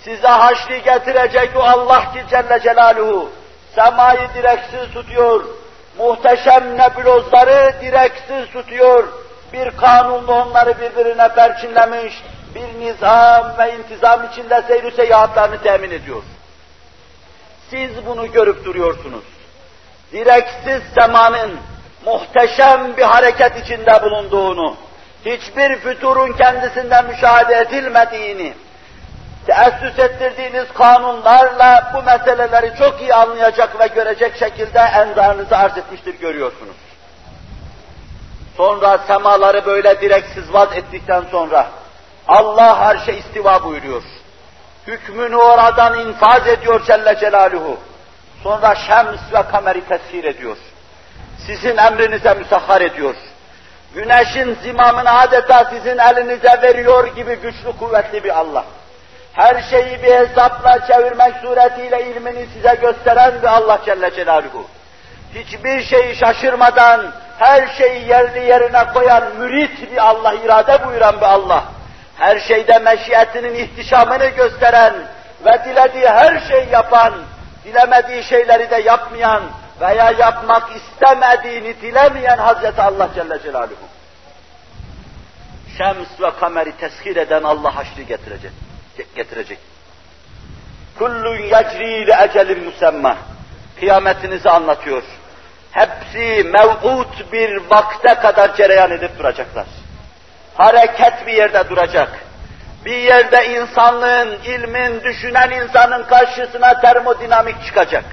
[0.04, 3.30] Size haşri getirecek o Allah ki Celle Celaluhu,
[3.74, 5.44] semayı direksiz tutuyor,
[5.98, 9.08] muhteşem nebulozları direksiz tutuyor,
[9.52, 12.14] bir kanunla onları birbirine perçinlemiş,
[12.54, 16.22] bir nizam ve intizam içinde seyri seyahatlerini temin ediyor.
[17.70, 19.37] Siz bunu görüp duruyorsunuz.
[20.12, 21.56] Direksiz semanın
[22.04, 24.76] muhteşem bir hareket içinde bulunduğunu,
[25.24, 28.54] hiçbir füturun kendisinden müşahede edilmediğini,
[29.46, 36.76] teessüs ettirdiğiniz kanunlarla bu meseleleri çok iyi anlayacak ve görecek şekilde enzarınızı arz etmiştir görüyorsunuz.
[38.56, 41.66] Sonra semaları böyle direksiz vaz ettikten sonra
[42.28, 44.02] Allah her şey istiva buyuruyor.
[44.86, 47.78] Hükmünü oradan infaz ediyor Celle Celaluhu.
[48.42, 50.56] Sonra şems ve kameri teshir ediyor.
[51.46, 53.14] Sizin emrinize müsahhar ediyor.
[53.94, 58.64] Güneşin zimamını adeta sizin elinize veriyor gibi güçlü kuvvetli bir Allah
[59.38, 64.66] her şeyi bir hesapla çevirmek suretiyle ilmini size gösteren bir Allah Celle Celaluhu.
[65.34, 71.64] Hiçbir şeyi şaşırmadan, her şeyi yerli yerine koyan mürit bir Allah, irade buyuran bir Allah.
[72.16, 74.94] Her şeyde meşiyetinin ihtişamını gösteren
[75.44, 77.14] ve dilediği her şeyi yapan,
[77.68, 79.42] dilemediği şeyleri de yapmayan
[79.80, 83.88] veya yapmak istemediğini dilemeyen Hazreti Allah Celle Celaluhu.
[85.78, 88.52] Şems ve kameri teshir eden Allah haşri getirecek
[89.14, 89.58] getirecek.
[90.98, 93.16] Kullun yecri li ecelin musemma.
[93.80, 95.02] Kıyametinizi anlatıyor.
[95.72, 99.66] Hepsi mev'ut bir vakte kadar cereyan edip duracaklar.
[100.54, 102.27] Hareket bir yerde duracak.
[102.88, 108.04] Bir yerde insanlığın, ilmin, düşünen insanın karşısına termodinamik çıkacak.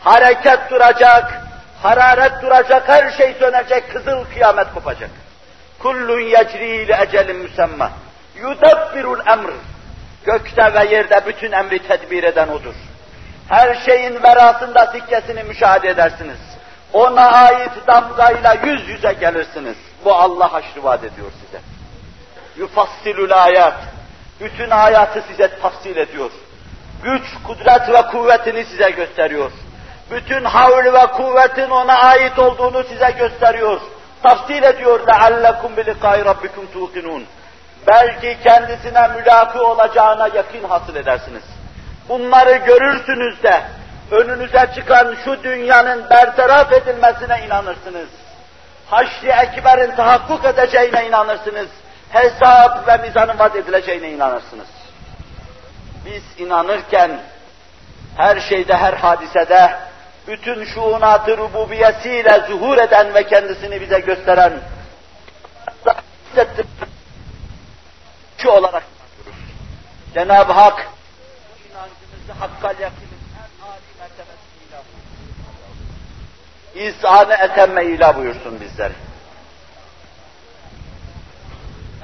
[0.00, 1.40] Hareket duracak,
[1.82, 5.10] hararet duracak, her şey sönecek, kızıl kıyamet kopacak.
[5.78, 7.90] Kullun yecri li ecelin musemma.
[8.40, 9.52] Yudabbirul emr.
[10.24, 12.74] Gökte ve yerde bütün emri tedbir eden O'dur.
[13.48, 16.38] Her şeyin verasında sikkesini müşahede edersiniz.
[16.92, 19.76] Ona ait damgayla yüz yüze gelirsiniz.
[20.04, 21.75] Bu Allah haşrı vaat ediyor size
[22.57, 23.73] Yufassilül ayat.
[24.39, 26.31] Bütün hayatı size tafsil ediyor.
[27.03, 29.51] Güç, kudret ve kuvvetini size gösteriyor.
[30.11, 33.81] Bütün havl ve kuvvetin ona ait olduğunu size gösteriyor.
[34.23, 34.99] Tafsil ediyor.
[34.99, 37.21] لَعَلَّكُمْ بِلِقَاءِ رَبِّكُمْ تُوقِنُونَ
[37.87, 41.43] belki kendisine mülakı olacağına yakın hasıl edersiniz.
[42.09, 43.61] Bunları görürsünüz de
[44.11, 48.09] önünüze çıkan şu dünyanın bertaraf edilmesine inanırsınız.
[48.89, 51.67] haşri ekberin tahakkuk edeceğine inanırsınız.
[52.10, 54.68] Hesap ve mizanın vaz edileceğine inanırsınız.
[56.04, 57.20] Biz inanırken
[58.16, 59.76] her şeyde, her hadisede
[60.28, 64.52] bütün şuunatı rububiyetiyle zuhur eden ve kendisini bize gösteren
[68.38, 68.82] şu olarak
[70.14, 70.86] Cenab-ı Hak
[71.70, 74.78] inancımızı hakkal yakinin en âli mertebesiyle
[76.74, 78.92] İzanı etemme ile buyursun bizleri.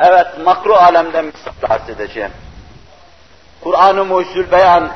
[0.04, 2.30] Evet, makro alemden misal arz edeceğim.
[3.60, 4.90] Kur'an-ı Mucizül Beyan,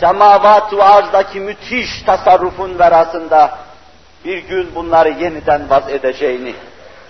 [0.00, 3.58] semavat ve arzdaki müthiş tasarrufun verasında
[4.24, 6.54] bir gün bunları yeniden vaz edeceğini,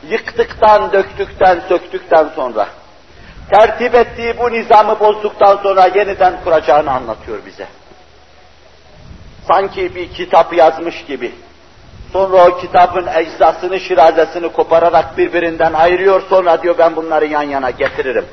[0.08, 2.68] yıktıktan, döktükten, söktükten sonra,
[3.50, 7.66] tertip ettiği bu nizamı bozduktan sonra yeniden kuracağını anlatıyor bize.
[9.52, 11.32] Sanki bir kitap yazmış gibi,
[12.12, 18.24] sonra o kitabın eczasını, şirazesini kopararak birbirinden ayırıyor, sonra diyor ben bunları yan yana getiririm.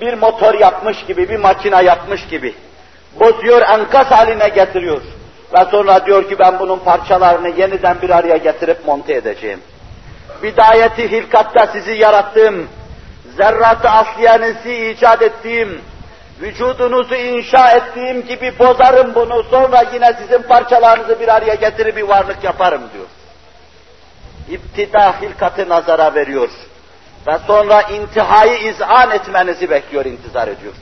[0.00, 2.54] Bir motor yapmış gibi, bir makine yapmış gibi,
[3.20, 5.00] bozuyor, enkaz haline getiriyor.
[5.54, 9.60] Ve sonra diyor ki ben bunun parçalarını yeniden bir araya getirip monte edeceğim.
[10.42, 12.68] Bidayeti hilkatta sizi yarattım,
[13.36, 15.80] zerratı asliyanesi icat ettiğim,
[16.41, 22.43] vücudunuzu inşa ettiğim gibi bozarım bunu, sonra yine sizin parçalarınızı bir araya getirip bir varlık
[22.43, 23.05] yaparım diyor.
[24.49, 26.49] İptida hilkatı nazara veriyor.
[27.27, 30.73] Ve sonra intihayı izan etmenizi bekliyor, intizar ediyor.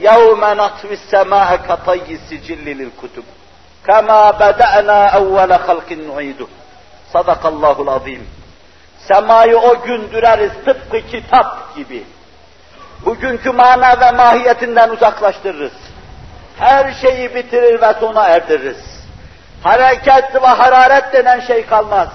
[0.00, 3.26] يَوْمَ نَطْوِ السَّمَاءَ كَطَيِّ السِّجِلِّ لِلْكُتُبِ
[3.88, 6.48] كَمَا بَدَأْنَا اَوَّلَ خَلْقٍ نُعِيدُهُ
[7.14, 8.22] صَدَقَ اللّٰهُ الْعَظِيمُ
[9.08, 12.04] Semayı o gün düreriz tıpkı kitap gibi.
[13.06, 15.72] Bugünkü mana ve mahiyetinden uzaklaştırırız.
[16.58, 19.06] Her şeyi bitirir ve sona erdiririz.
[19.62, 22.08] Hareket ve hararet denen şey kalmaz.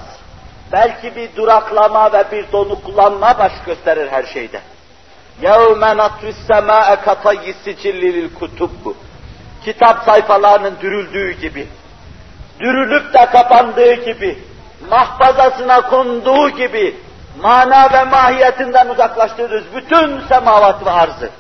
[0.72, 4.62] Belki bir duraklama ve bir donuklanma baş gösterir her şeyde.
[5.42, 8.94] يَوْمَ نَطْرِ السَّمَاءَ كَطَيِّ السِّجِلِّ لِلْكُتُبُ
[9.66, 11.68] Kitap sayfalarının dürüldüğü gibi,
[12.60, 14.40] dürülüp de kapandığı gibi,
[14.90, 16.96] mahfazasına konduğu gibi,
[17.43, 21.31] mana ve mahiyetinden uzaklaştırırız bütün semavat ve arzı.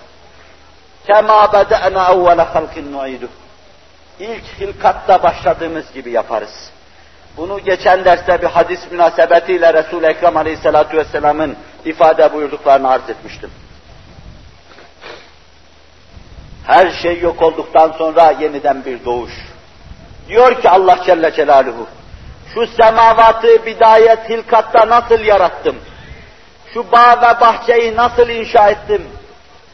[1.06, 3.28] Kema beda'na evvele halkin nu'idu.
[4.20, 6.70] İlk hilkatta başladığımız gibi yaparız.
[7.36, 13.50] Bunu geçen derste bir hadis münasebetiyle Resul-i Ekrem Aleyhisselatü Vesselam'ın ifade buyurduklarını arz etmiştim.
[16.66, 19.32] Her şey yok olduktan sonra yeniden bir doğuş.
[20.28, 21.86] Diyor ki Allah Celle Celaluhu,
[22.54, 25.76] şu semavatı bidayet hilkatta nasıl yarattım?
[26.74, 29.08] Şu bağ ve bahçeyi nasıl inşa ettim?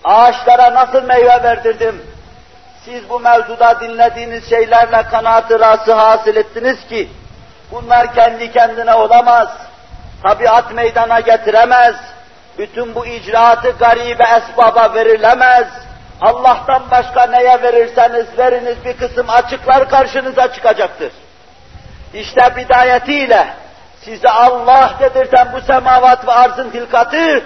[0.04, 2.02] Ağaçlara nasıl meyve verdirdim?
[2.84, 7.08] Siz bu mevzuda dinlediğiniz şeylerle kanaat-ı rası hasıl ettiniz ki,
[7.70, 9.48] bunlar kendi kendine olamaz,
[10.22, 11.96] tabiat meydana getiremez,
[12.58, 15.66] bütün bu icraatı garibe esbaba verilemez,
[16.20, 21.12] Allah'tan başka neye verirseniz veriniz bir kısım açıklar karşınıza çıkacaktır.
[22.14, 23.54] İşte bidayetiyle
[24.04, 27.42] size Allah dedirten bu semavat ve arzın hilkatı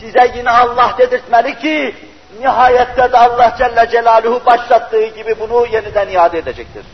[0.00, 1.94] size yine Allah dedirtmeli ki
[2.40, 6.84] nihayette de Allah Celle Celaluhu başlattığı gibi bunu yeniden iade edecektir.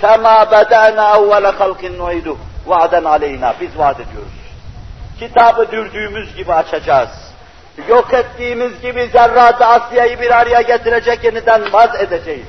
[0.00, 3.54] Kema bedana evvele halkin nuidu vaaden aleyna.
[3.60, 4.32] Biz vaat ediyoruz.
[5.18, 7.10] Kitabı dürdüğümüz gibi açacağız.
[7.88, 12.46] Yok ettiğimiz gibi zerrat-ı bir araya getirecek yeniden vaz edeceğiz.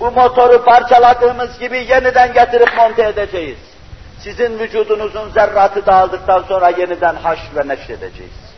[0.00, 3.58] Bu motoru parçaladığımız gibi yeniden getirip monte edeceğiz.
[4.23, 8.53] Sizin vücudunuzun zerratı dağıldıktan sonra yeniden haş ve neşredeceğiz.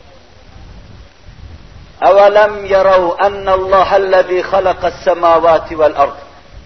[2.01, 6.17] أَوَلَمْ يَرَوْا أَنَّ اللّٰهَ الَّذ۪ي خَلَقَ السَّمَاوَاتِ وَالْأَرْضِ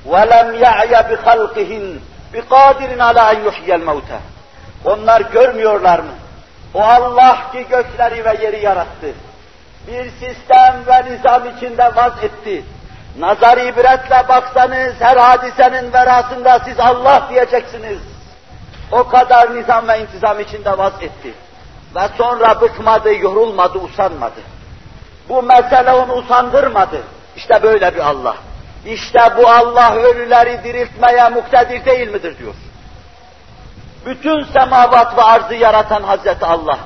[0.06, 1.84] وَلَمْ يَعْيَ بِخَلْقِهِنْ
[2.34, 4.20] بِقَادِرٍ عَلَى اَنْ يُحْيَ الْمَوْتَى
[4.86, 6.12] Onlar görmüyorlar mı?
[6.74, 9.14] O Allah ki gökleri ve yeri yarattı.
[9.88, 12.64] Bir sistem ve nizam içinde vaz etti.
[13.20, 18.00] Nazar ibretle baksanız her hadisenin verasında siz Allah diyeceksiniz.
[18.92, 21.34] O kadar nizam ve intizam içinde vaz etti.
[21.96, 24.40] Ve sonra bıkmadı, yorulmadı, usanmadı.
[25.30, 27.02] Bu mesele onu usandırmadı.
[27.36, 28.36] İşte böyle bir Allah.
[28.86, 32.54] İşte bu Allah ölüleri diriltmeye muktedir değil midir diyor.
[34.06, 36.78] Bütün semavat ve arzı yaratan Hazreti Allah.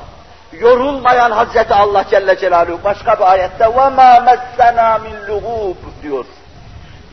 [0.60, 6.26] Yorulmayan Hazreti Allah Celle Celaluhu başka bir ayette وَمَا مَسَّنَا مِنْ لُغُوبُ diyor.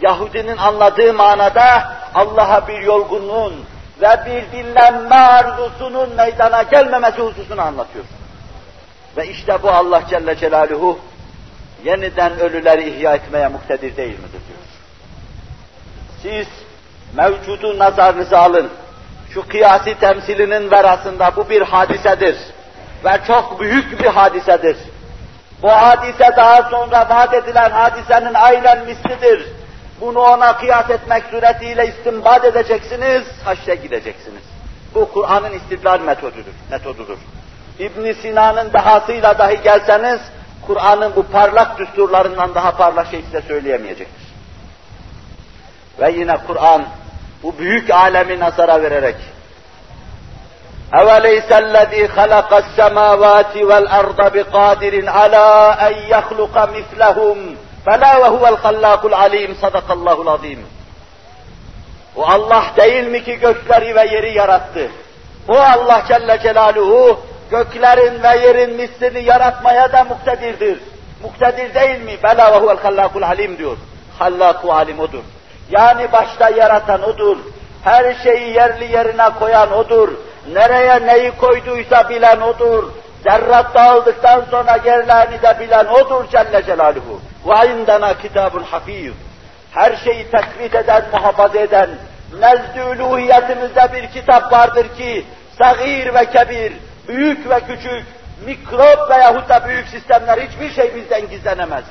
[0.01, 3.55] Yahudinin anladığı manada Allah'a bir yorgunluğun
[4.02, 8.06] ve bir dinlenme arzusunun meydana gelmemesi hususunu anlatıyor.
[9.18, 11.00] Ve işte bu Allah Celle Celaluhu
[11.84, 14.60] yeniden ölüleri ihya etmeye muktedir değil midir diyor.
[16.22, 16.48] Siz
[17.16, 18.70] mevcudu nazarınıza alın.
[19.34, 22.38] şu kıyasi temsilinin verasında bu bir hadisedir.
[23.06, 24.78] Ve çok büyük bir hadisedir.
[25.62, 29.48] Bu hadise daha sonra vaat edilen hadisenin aynen mislidir.
[30.01, 34.43] Bunu ona kıyas etmek suretiyle istinbat edeceksiniz, haşre gideceksiniz.
[34.95, 36.53] Bu Kur'an'ın istidlal metodudur.
[36.71, 37.19] metodudur.
[37.79, 40.21] ibn Sina'nın dahasıyla dahi gelseniz,
[40.67, 44.27] Kur'an'ın bu parlak düsturlarından daha parlak şey size söyleyemeyecektir.
[46.01, 46.85] Ve yine Kur'an
[47.43, 49.17] bu büyük alemi nazara vererek
[50.95, 57.57] أوليس الذي خلق السماوات والأرض بقادر على أن يخلق مثلهم
[57.88, 60.60] Bela ve huvel hallakul alim sadakallahul azim.
[62.16, 64.92] O Allah değil mi ki gökleri ve yeri yarattı?
[65.48, 67.20] O Allah Celle Celaluhu
[67.52, 70.80] göklerin ve yerin mislini yaratmaya da muktedirdir.
[71.24, 72.18] Muktedir değil mi?
[72.24, 73.78] Bela ve huvel hallakul alim diyor.
[74.20, 75.24] Hallaku alim odur.
[75.70, 77.38] Yani başta yaratan odur.
[77.84, 80.10] Her şeyi yerli yerine koyan odur.
[80.54, 82.92] Nereye neyi koyduysa bilen odur.
[83.26, 87.22] Zerrat dağıldıktan sonra yerlerini de bilen odur Celle Celaluhu.
[87.46, 89.14] Ve indena kitabun hafiz.
[89.72, 91.90] Her şeyi tespit eden, muhafaza eden,
[92.40, 95.26] nezd-i uluhiyetimizde bir kitap vardır ki,
[95.58, 96.74] sagir ve kebir,
[97.08, 98.06] büyük ve küçük,
[98.46, 101.84] mikrop veyahut da büyük sistemler hiçbir şey bizden gizlenemez.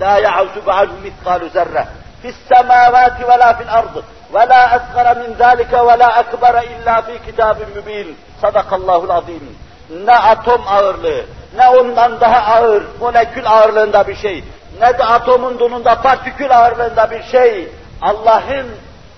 [0.00, 1.86] La ya'uzu ba'du mitkalu zerre.
[2.22, 4.04] Fis semavati ve la fil ardı.
[4.34, 8.16] Ve la asgara min zalike ve la ekbere illa fi kitabin mübin.
[8.40, 9.56] Sadakallahul azim.
[10.04, 11.24] Ne atom ağırlığı,
[11.56, 14.44] ne ondan daha ağır, molekül ağırlığında bir şey,
[14.80, 17.68] ne de atomun donunda partikül ağırlığında bir şey,
[18.02, 18.66] Allah'ın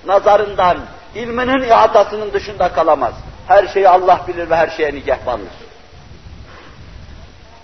[0.07, 0.79] nazarından,
[1.15, 3.15] ilminin ihatasının dışında kalamaz.
[3.49, 5.53] Her şeyi Allah bilir ve her şeye nigehbandır.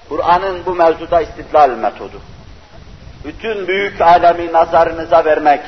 [0.08, 2.20] Kur'an'ın bu mevzuda istidlal metodu.
[3.24, 5.60] Bütün büyük alemi nazarınıza vermek,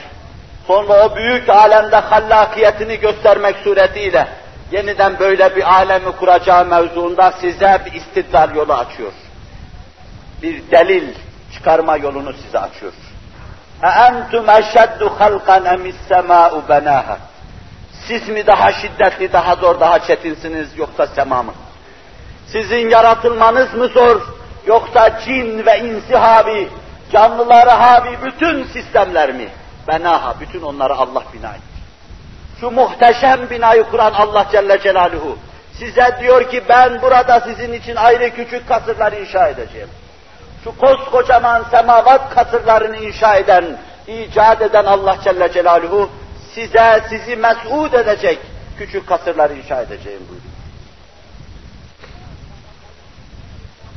[0.66, 4.28] sonra o büyük alemde hallakiyetini göstermek suretiyle
[4.71, 9.11] yeniden böyle bir alemi kuracağı mevzuunda size bir istidlal yolu açıyor.
[10.41, 11.13] Bir delil
[11.53, 12.93] çıkarma yolunu size açıyor.
[13.84, 17.17] اَاَنْتُمْ اَشَدُّ خَلْقًا اَمِ السَّمَاءُ بَنَاهَا
[18.07, 21.53] Siz mi daha şiddetli, daha zor, daha çetinsiniz yoksa sema mı?
[22.47, 24.21] Sizin yaratılmanız mı zor,
[24.67, 26.69] yoksa cin ve insi habi,
[27.11, 29.49] canlıları habi bütün sistemler mi?
[29.88, 31.70] Benaha, bütün onları Allah bina etti.
[32.62, 35.38] Şu muhteşem binayı kuran Allah Celle Celaluhu,
[35.78, 39.88] size diyor ki ben burada sizin için ayrı küçük kasırlar inşa edeceğim.
[40.64, 43.64] Şu koskocaman semavat kasırlarını inşa eden,
[44.06, 46.10] icat eden Allah Celle Celaluhu,
[46.54, 48.38] size, sizi mes'ud edecek
[48.78, 50.52] küçük kasırları inşa edeceğim buyuruyor.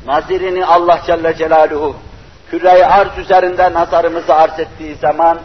[0.06, 1.96] Nazirini Allah Celle Celaluhu,
[2.52, 5.40] küre arz üzerinde nazarımızı arz ettiği zaman,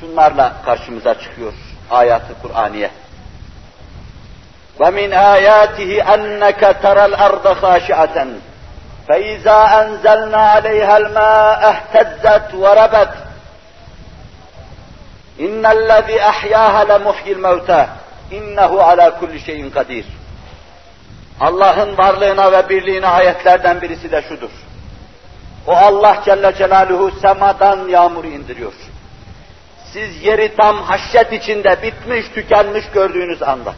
[0.00, 1.52] şunlarla karşımıza çıkıyor
[1.91, 2.89] ayatı Kur'aniye.
[4.79, 8.17] وَمِنْ آيَاتِهِ أَنَّكَ تَرَى الْأَرْضَ خَاشِعَةً
[9.07, 13.13] فَإِذَا أَنْزَلْنَا عَلَيْهَا الْمَاءَ اهْتَزَّتْ وَرَبَتْ
[15.45, 17.81] اِنَّ الَّذِي أَحْيَاهَا لَمُحْيِي الْمَوْتَى
[18.37, 20.05] اِنَّهُ عَلَى كُلِّ شَيْءٍ قَدِيرٌ
[21.41, 24.49] Allah'ın varlığına ve birliğine ayetlerden birisi de şudur.
[25.67, 28.73] O Allah Celle Celaluhu semadan yağmur indiriyor.
[29.92, 33.74] Siz yeri tam haşyet içinde bitmiş, tükenmiş gördüğünüz anda,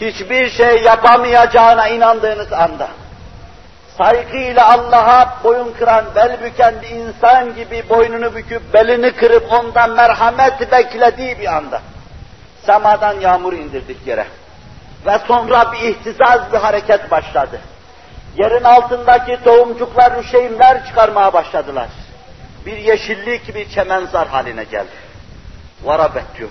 [0.00, 2.88] hiçbir şey yapamayacağına inandığınız anda,
[3.98, 10.72] saygıyla Allah'a boyun kıran, bel büken bir insan gibi boynunu büküp belini kırıp ondan merhamet
[10.72, 11.80] beklediği bir anda,
[12.66, 14.26] semadan yağmur indirdik yere.
[15.06, 17.60] Ve sonra bir ihtizaz bir hareket başladı.
[18.36, 21.88] Yerin altındaki tohumcuklar, rüşeğimler çıkarmaya başladılar.
[22.66, 25.03] Bir yeşillik, bir çemenzar haline geldi.
[25.84, 26.50] Varabet diyor.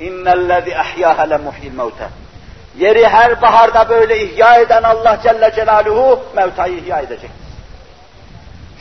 [0.00, 2.08] İnnellezî ehyâhe lemuhyil mevte.
[2.78, 7.30] Yeri her baharda böyle ihya eden Allah Celle Celaluhu mevtayı ihya edecektir.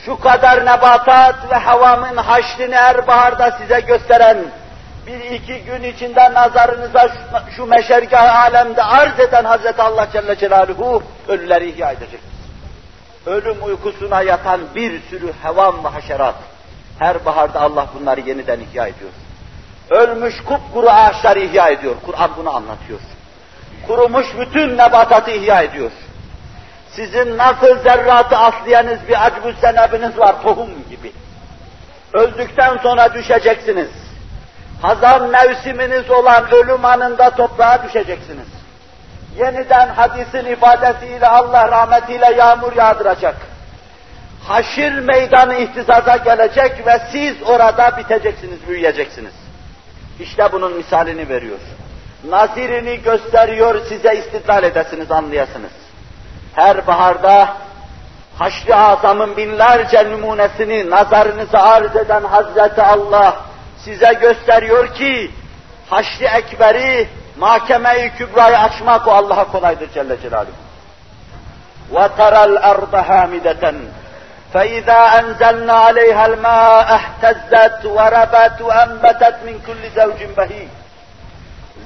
[0.06, 4.38] Şu kadar nebatat ve havamın haşrini her baharda size gösteren,
[5.08, 11.04] bir iki gün içinde nazarınıza şu, şu meşergah alemde arz eden Hazreti Allah Celle Celaluhu
[11.28, 12.20] ölüleri ihya edecektir.
[13.26, 16.36] Ölüm uykusuna yatan bir sürü hevam ve haşerat.
[17.00, 19.12] Her baharda Allah bunları yeniden ihya ediyor.
[19.90, 21.96] Ölmüş kupkuru ağaçları ihya ediyor.
[22.06, 23.00] Kur'an bunu anlatıyor.
[23.88, 25.92] Kurumuş bütün nebatatı ihya ediyor.
[26.92, 31.12] Sizin nasıl zerratı aslayanız bir acbü senebiniz var tohum gibi.
[32.14, 33.90] Öldükten sonra düşeceksiniz.
[34.82, 38.48] Hazan mevsiminiz olan ölüm anında toprağa düşeceksiniz.
[39.40, 43.36] Yeniden hadisin ifadesiyle Allah rahmetiyle yağmur yağdıracak.
[44.48, 49.49] Haşir meydanı ihtizaza gelecek ve siz orada biteceksiniz, büyüyeceksiniz.
[50.21, 51.59] İşte bunun misalini veriyor.
[52.31, 55.73] nazirini gösteriyor size istidlal edesiniz, anlayasınız.
[56.55, 57.57] Her baharda
[58.39, 63.37] haşr-ı azamın binlerce numunesini nazarınıza arz eden Hazreti Allah
[63.85, 65.31] size gösteriyor ki
[65.91, 70.65] haşr-ı ekberi, mahkeme-i kübrayı açmak o Allah'a kolaydır Celle Celaluhu.
[71.93, 73.75] وَتَرَى الْأَرْضَ هَامِدَةً
[74.54, 80.70] فَإِذَا أَنْزَلْنَا عَلَيْهَا الْمَاءَ اهْتَزَّتْ وَرَبَتْ وَأَنْبَتَتْ مِنْ كُلِّ زَوْجٍ بَهِيجٍ.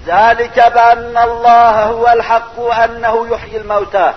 [0.08, 4.14] ذلك بأن الله هو الحق وأنه يحيي الموتى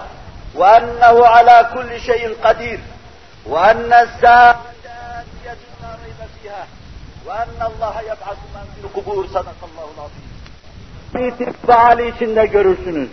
[0.54, 2.80] وأنه على كل شيء قدير
[3.46, 6.64] وأن الساعة آتية لا ريب فيها
[7.26, 9.26] وأن الله يبعث من في القبور.
[9.26, 10.26] صدق الله العظيم.
[11.14, 13.08] İstikbal içinde görürsünüz.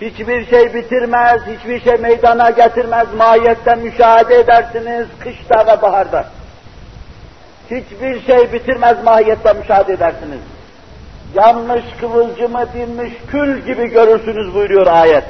[0.00, 6.24] Hiçbir şey bitirmez, hiçbir şey meydana getirmez, mahiyetten müşahede edersiniz kışta ve baharda.
[7.70, 10.40] Hiçbir şey bitirmez, mahiyetten müşahede edersiniz.
[11.34, 15.24] Yanmış kıvılcımı dinmiş kül gibi görürsünüz buyuruyor ayet.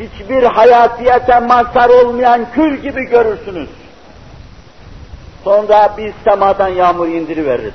[0.00, 3.68] Hiçbir hayatiyete mazhar olmayan kül gibi görürsünüz.
[5.44, 7.74] Sonra biz semadan yağmur indiriveririz.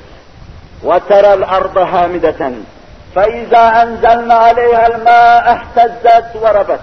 [0.83, 2.53] وَتَرَى الْأَرْضَ هَامِدَةً
[3.17, 6.79] فَاِذَا اَنْزَلْنَا عَلَيْهَا الْمَاءَ اَحْتَزَّتْ وَرَبَتْ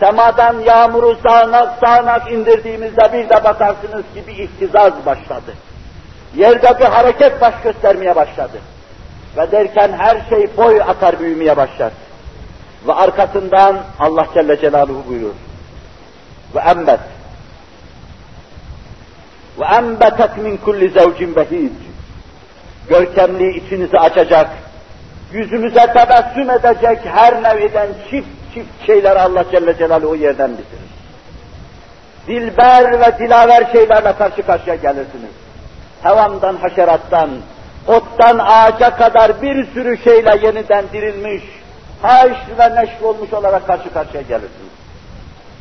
[0.00, 5.54] Semadan yağmuru sağanak sağanak indirdiğimizde bir de bakarsınız ki bir ihtizaz başladı.
[6.36, 8.58] Yerde bir hareket baş göstermeye başladı.
[9.36, 11.92] Ve derken her şey boy atar büyümeye başlar.
[12.86, 15.34] Ve arkasından Allah Celle Celaluhu buyuruyor.
[16.54, 17.00] Ve embet.
[19.58, 21.72] Ve embetet min kulli zevcin behic.
[22.88, 24.48] Görkemli içinizi açacak,
[25.32, 30.90] yüzümüze tebessüm edecek her neviden çift çift şeyler Allah Celle Celaluhu yerden bitirir.
[32.26, 35.30] Dilber ve dilaver şeylerle karşı karşıya gelirsiniz.
[36.02, 37.30] Hevamdan, haşerattan,
[37.86, 41.42] ottan ağaca kadar bir sürü şeyle yeniden dirilmiş,
[42.02, 44.70] haşr ve neşr olmuş olarak karşı karşıya gelirsiniz.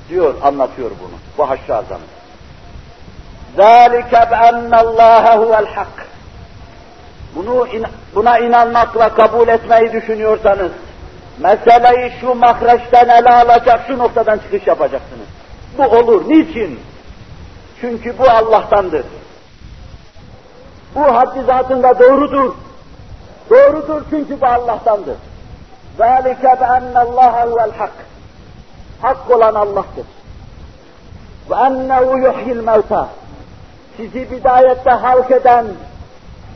[0.09, 1.17] Diyor, anlatıyor bunu.
[1.37, 2.03] Bu haşr azamı.
[3.57, 5.99] ذَٰلِكَ بَأَنَّ اللّٰهَ هُوَ الْحَقِّ
[7.35, 7.67] Bunu,
[8.15, 10.71] buna inanmakla kabul etmeyi düşünüyorsanız,
[11.39, 15.27] meseleyi şu mahreçten ele alacak, şu noktadan çıkış yapacaksınız.
[15.77, 16.29] Bu olur.
[16.29, 16.79] Niçin?
[17.81, 19.05] Çünkü bu Allah'tandır.
[20.95, 22.53] Bu haddi zatında doğrudur.
[23.49, 25.15] Doğrudur çünkü bu Allah'tandır.
[25.99, 27.99] ذَٰلِكَ بَأَنَّ اللّٰهَ هُوَ الْحَقِّ
[29.01, 30.05] Hak olan Allah'tır.
[31.49, 33.05] وَاَنَّهُ يُحْيِ الْمَوْتَى
[33.97, 35.65] Sizi bidayette halk eden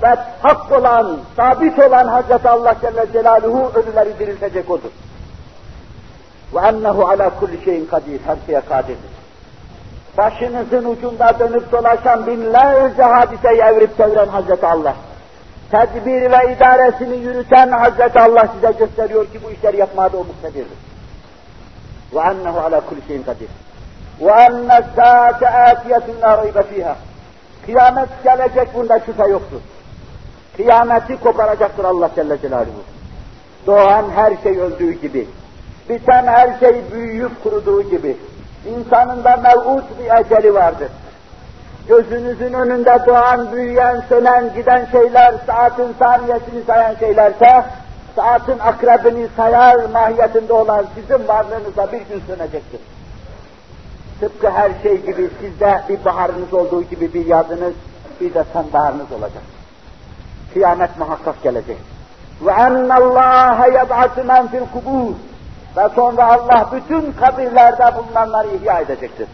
[0.03, 4.90] ve hak olan, sabit olan Hazreti Allah Celle Celaluhu ölüleri diriltecek odur.
[6.55, 9.18] Ve ennehu ala kulli şeyin kadir, her şeye kadirdir.
[10.18, 14.94] Başınızın ucunda dönüp dolaşan binlerce hadiseyi evrip çeviren Hazreti Allah.
[15.70, 20.78] Tedbir ve idaresini yürüten Hazreti Allah size gösteriyor ki bu işleri yapmada o muktedirdir.
[22.14, 23.49] Ve ennehu ala kulli şeyin kadir.
[24.20, 26.96] Ve enne sâte âtiyetun la raybe fîhâ.
[27.66, 29.61] Kıyamet gelecek bunda şüphe yoktur.
[30.59, 32.82] Kıyameti koparacaktır Allah Celle Celaluhu.
[33.66, 35.28] Doğan her şey öldüğü gibi,
[35.88, 38.16] biten her şey büyüyüp kuruduğu gibi,
[38.66, 40.88] insanın da mev'ud bir eceli vardır.
[41.88, 47.64] Gözünüzün önünde doğan, büyüyen, sönen, giden şeyler, saatin saniyesini sayan şeylerse,
[48.16, 52.80] saatin akrebini sayar mahiyetinde olan sizin varlığınıza bir gün sönecektir.
[54.20, 57.74] Tıpkı her şey gibi sizde bir baharınız olduğu gibi bir yazınız,
[58.20, 59.57] bir de sonbaharınız olacak.
[60.59, 61.76] Kıyamet muhakkak gelecek.
[62.42, 65.14] Ve ennallâhe yeb'atü men fil kubûr.
[65.76, 69.28] Ve sonra Allah bütün kabirlerde bulunanları ihya edecektir.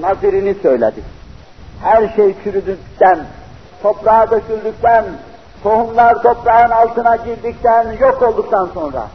[0.00, 1.02] Nazirini söyledi.
[1.82, 3.18] Her şey çürüdükten,
[3.82, 5.04] toprağa döküldükten,
[5.62, 9.06] tohumlar toprağın altına girdikten, yok olduktan sonra,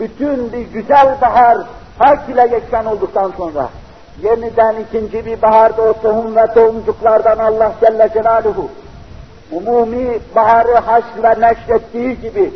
[0.00, 1.58] bütün bir güzel bahar
[1.98, 3.68] hak ile yeksan olduktan sonra,
[4.22, 8.68] yeniden ikinci bir baharda o tohum ve tohumcuklardan Allah Celle Celaluhu,
[9.52, 12.52] umumi baharı haşr ve neşrettiği gibi,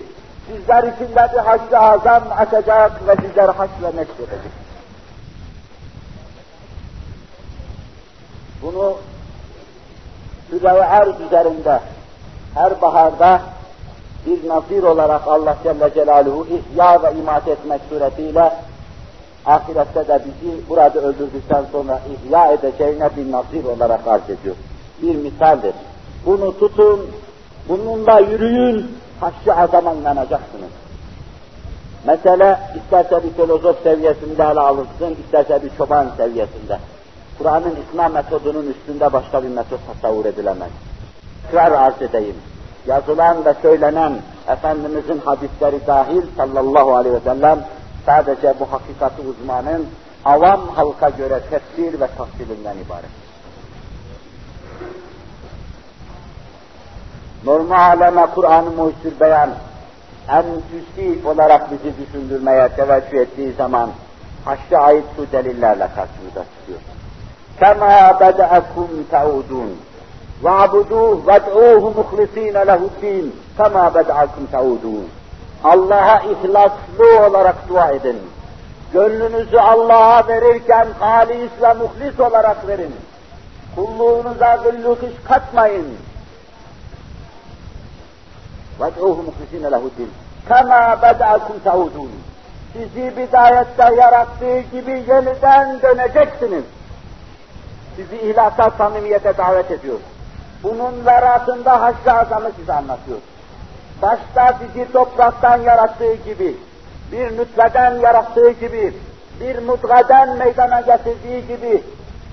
[0.47, 4.53] sizler içinde bir haşr-ı azam açacak ve sizler haşr ve neşredecek.
[8.62, 8.97] Bunu
[10.51, 11.80] süre ve arz üzerinde
[12.55, 13.40] her baharda
[14.26, 18.53] bir nazir olarak Allah Celle Celaluhu ihya ve imat etmek suretiyle
[19.47, 24.57] ahirette de bizi burada öldürdükten sonra ihya edeceğine bir nazir olarak arz ediyor.
[25.03, 25.72] Bir misaldir.
[26.27, 27.07] Bunu tutun,
[27.68, 30.70] bununla yürüyün, haşr-ı azama inanacaksınız.
[32.07, 36.79] Mesele isterse bir filozof seviyesinde ele alınsın, isterse bir çoban seviyesinde.
[37.39, 40.70] Kur'an'ın ikna metodunun üstünde başka bir metot tasavvur edilemez.
[41.43, 42.37] Tekrar arz edeyim.
[42.87, 44.12] Yazılan ve söylenen
[44.49, 47.59] Efendimizin hadisleri dahil sallallahu aleyhi ve sellem
[48.07, 49.87] sadece bu hakikati uzmanın
[50.24, 53.26] avam halka göre tefsir ve tafsilinden ibaret.
[57.45, 59.49] Normal aleme Kur'an-ı Muhsir Beyan
[60.30, 60.43] en
[60.78, 63.89] üstü olarak bizi düşündürmeye teveccüh ettiği zaman
[64.45, 66.80] haşra ait şu delillerle karşımıza çıkıyor.
[67.60, 69.78] Kema beda'akum ta'udun.
[70.43, 73.28] وَعْبُدُوهُ وَادْعُوهُ مُخْلِص۪ينَ لَهُ الدِّينَ
[73.58, 75.06] كَمَا بَدْعَكُمْ تَعُودُونَ
[75.64, 78.18] Allah'a ihlaslı olarak dua edin.
[78.93, 82.95] Gönlünüzü Allah'a verirken halis ve muhlis olarak verin.
[83.76, 85.88] Kulluğunuza güllük iş katmayın.
[88.80, 90.12] وَادْعُوهُ مُخْلِص۪ينَ لَهُ الدِّينَ
[90.49, 92.12] كَمَا بَدْعَكُمْ تَعُودُونَ
[92.74, 96.64] Sizi bidayette yarattığı gibi yeniden döneceksiniz.
[97.95, 99.99] Sizi ihlasa, samimiyete davet ediyor.
[100.64, 103.18] Bunun veratında haşr azamı size anlatıyor.
[104.02, 106.58] Başta sizi topraktan yarattığı gibi,
[107.12, 108.93] bir nütveden yarattığı gibi,
[109.39, 111.84] bir mutgaden meydana getirdiği gibi,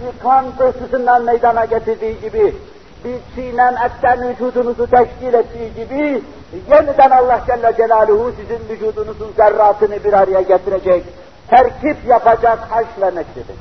[0.01, 2.57] bir kan pıhtısından meydana getirdiği gibi,
[3.05, 6.23] bir çiğnen etten vücudunuzu teşkil ettiği gibi,
[6.71, 11.05] yeniden Allah Celle Celaluhu sizin vücudunuzun zerratını bir araya getirecek,
[11.49, 13.57] terkip yapacak, haş ve neşredecek.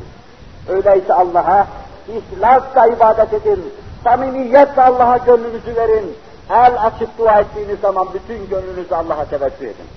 [0.68, 1.68] Öyleyse Allah'a
[2.08, 6.16] ihlasla ibadet edin, samimiyetle Allah'a gönlünüzü verin,
[6.49, 9.88] el açıp dua ettiğiniz zaman bütün gönlünüzü Allah'a teveccüh edin.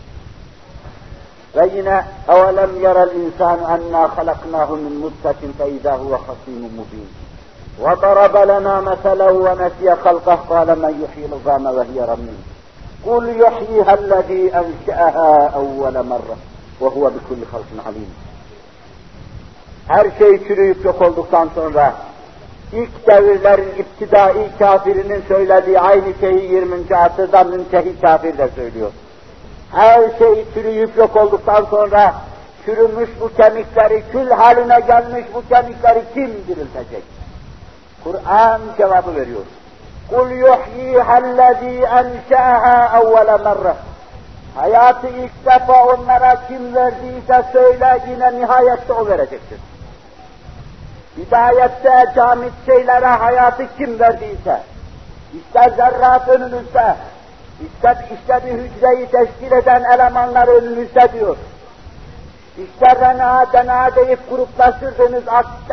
[1.56, 7.23] Ve yine اَوَلَمْ يَرَ الْاِنْسَانُ اَنَّا خَلَقْنَاهُ مِنْ مُدْسَةٍ فَاِذَا هُوَ خَصِيمٌ مُبِينٌ
[7.80, 12.44] وضرب لنا مثلا ونسي خلقه قال من يحيي العظام وهي رميم
[13.06, 16.36] قل يحييها الذي انشاها اول مره
[16.80, 18.14] وهو بكل خلق عليم
[19.88, 21.94] her şey çürüyüp yok olduktan sonra
[22.72, 26.96] ilk devirlerin iptidai kafirinin söylediği aynı şeyi 20.
[26.96, 28.90] asırda müntehi kafir de söylüyor.
[29.72, 32.14] Her şey çürüyüp yok olduktan sonra
[32.64, 37.13] çürümüş bu kemikleri, kül haline gelmiş bu kemikleri kim diriltecek?
[38.05, 39.41] Kur'an cevabı veriyor.
[40.09, 43.75] Kul yuhyihallezî enşe'ehâ evvele merre.
[44.55, 49.59] Hayatı ilk defa onlara kim verdiyse söyle yine nihayette o verecektir.
[51.17, 54.61] Hidayette camit şeylere hayatı kim verdiyse,
[55.33, 56.95] ister zerrat önünüzde,
[57.65, 61.37] ister işte bir hücreyi teşkil eden elemanlar önünüzde diyor.
[62.57, 65.23] İşte DNA, DNA deyip gruplaştırdığınız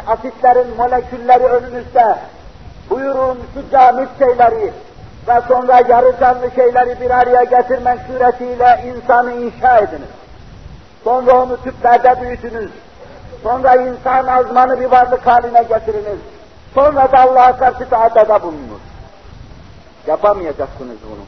[0.07, 2.17] asitlerin molekülleri önünüzde.
[2.91, 4.73] Buyurun şu camit şeyleri
[5.29, 10.09] ve sonra yarı canlı şeyleri bir araya getirmek suretiyle insanı inşa ediniz.
[11.05, 12.71] Sonra onu tüplerde büyütünüz.
[13.43, 16.19] Sonra insan azmanı bir varlık haline getiriniz.
[16.75, 18.81] Sonra da Allah'a karşı taatada bulunur.
[20.07, 21.25] Yapamayacaksınız bunu.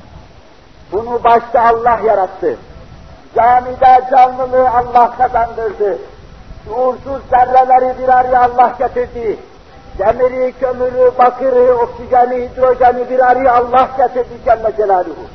[0.93, 2.57] Bunu başta Allah yarattı.
[3.36, 5.98] Camide canlılığı Allah kazandırdı.
[6.66, 9.40] Şuursuz zerreleri bir araya Allah getirdi.
[10.00, 15.26] Demiri, kömürü, bakırı, oksijeni, hidrojeni bir araya Allah getirdi Celle Celaluhu.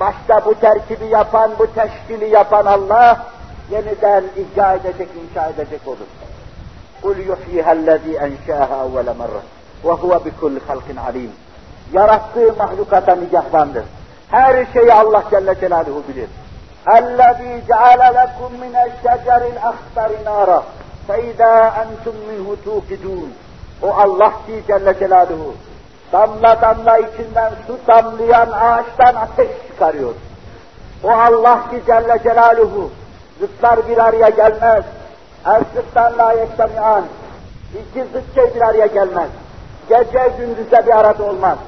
[0.00, 3.26] Başta bu terkibi yapan, bu teşkili yapan Allah,
[3.70, 6.06] yeniden ihya edecek, inşa edecek olur.
[7.02, 9.42] قُلْ يُحْيِهَا الَّذ۪ي اَنْشَاهَا اَوَّلَ مَرَّةٍ
[9.84, 11.30] وَهُوَ بِكُلِّ خَلْقٍ عَلِيمٍ
[11.92, 13.84] Yarattığı mahlukata nigahbandır.
[14.30, 16.28] Her şeyi Allah Celle Celaluhu bilir.
[16.88, 20.64] الذي جعل لكم من الشجر الأخضر نارا
[21.08, 23.32] فإذا أنتم منه توقدون
[23.82, 25.54] O Allah ki Celle Celaluhu
[26.12, 30.14] damla damla içinden su damlayan ağaçtan ateş çıkarıyor.
[31.04, 32.90] O Allah ki Celle Celaluhu
[33.40, 34.84] zıtlar bir araya gelmez.
[35.46, 37.04] El zıttan la yektemiyan.
[37.72, 39.28] İki zıt şey bir araya gelmez.
[39.88, 41.58] Gece gündüzle bir arada olmaz.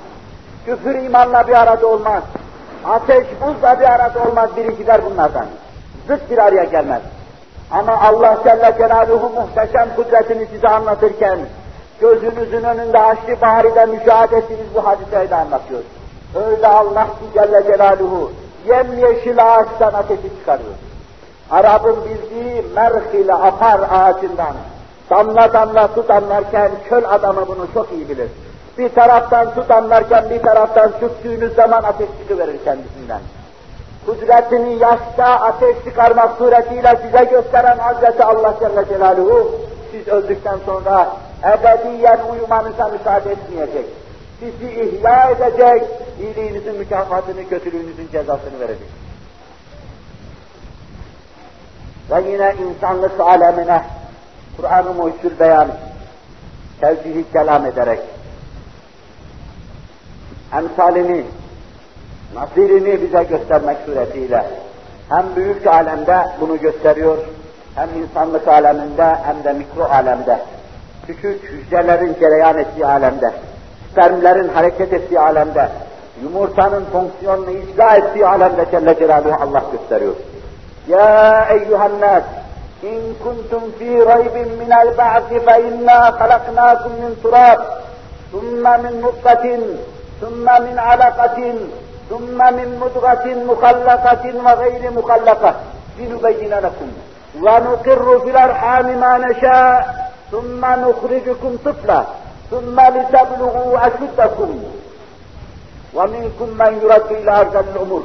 [0.66, 2.22] Küfür imanla bir arada olmaz.
[2.85, 5.45] Ateş buzla bir arada olmaz, biri gider bunlardan.
[6.07, 7.01] Zıt bir araya gelmez.
[7.71, 11.39] Ama Allah Celle Celaluhu muhteşem kudretini size anlatırken,
[12.01, 15.81] gözünüzün önünde Haçlı Bahri'de müşahede ettiğiniz bu hadiseyi de anlatıyor.
[16.47, 18.31] Öyle Allah ki Celle Celaluhu
[18.67, 20.73] yemyeşil ağaçtan ateşi çıkarıyor.
[21.51, 24.53] Arap'ın bildiği merhile apar ağacından
[25.09, 28.29] damla damla su damlarken çöl adamı bunu çok iyi bilir.
[28.77, 33.19] Bir taraftan su damlarken bir taraftan sürttüğünüz zaman ateş çıkıverir kendisinden.
[34.05, 39.51] Kudretini yaşta ateş çıkarmak suretiyle size gösteren Hazreti Allah Celle Celaluhu,
[39.91, 41.07] siz öldükten sonra
[41.43, 43.85] ebediyen uyumanıza müsaade etmeyecek.
[44.39, 45.83] Sizi ihya edecek,
[46.19, 48.87] iyiliğinizin mükafatını, kötülüğünüzün cezasını verecek.
[52.11, 53.81] Ve yine insanlık alemine
[54.57, 55.67] Kur'an-ı Muhyüzül Beyan
[56.81, 57.99] tevcihi kelam ederek
[60.52, 61.24] emsalini
[62.34, 64.44] nasirini bize göstermek suretiyle
[65.08, 67.18] hem büyük alemde bunu gösteriyor,
[67.74, 70.38] hem insanlık aleminde hem de mikro alemde,
[71.06, 73.32] küçük hücrelerin cereyan ettiği alemde,
[73.92, 75.68] spermlerin hareket ettiği alemde,
[76.22, 80.14] yumurtanın fonksiyonunu icra ettiği alemde Celle Celaluhu Allah gösteriyor.
[80.88, 82.22] Ya eyyühen nas,
[82.82, 87.60] in kuntum fi raybin minel ba'di fe inna halaknakum min turab,
[88.32, 89.44] ثم من نطفة
[90.23, 91.55] ثم من علقة
[92.09, 95.55] ثم من مضغة مخلقة وغير مخلقة.
[95.99, 96.91] لنبين لكم.
[97.41, 100.11] ونقر في الأرحام ما نشاء.
[100.31, 102.03] ثم نخرجكم طفلا.
[102.51, 104.63] ثم لتبلغوا أشدكم.
[105.93, 108.03] ومنكم من يرد إلى أرض الأمور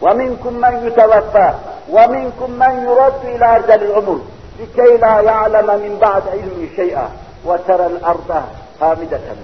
[0.00, 1.52] ومنكم من يتوفى.
[1.90, 4.20] ومنكم من يرد إلى أرض العمر.
[4.60, 7.08] لكي لا يعلم من بعد علم شيئا.
[7.44, 8.42] وترى الأرض
[8.82, 9.36] hamideten.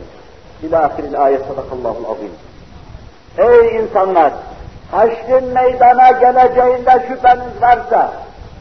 [0.63, 2.33] İlâhiril ayet sadakallahul azim.
[3.39, 4.33] Ey insanlar!
[4.91, 8.13] Haşrin meydana geleceğinde şüpheniz varsa,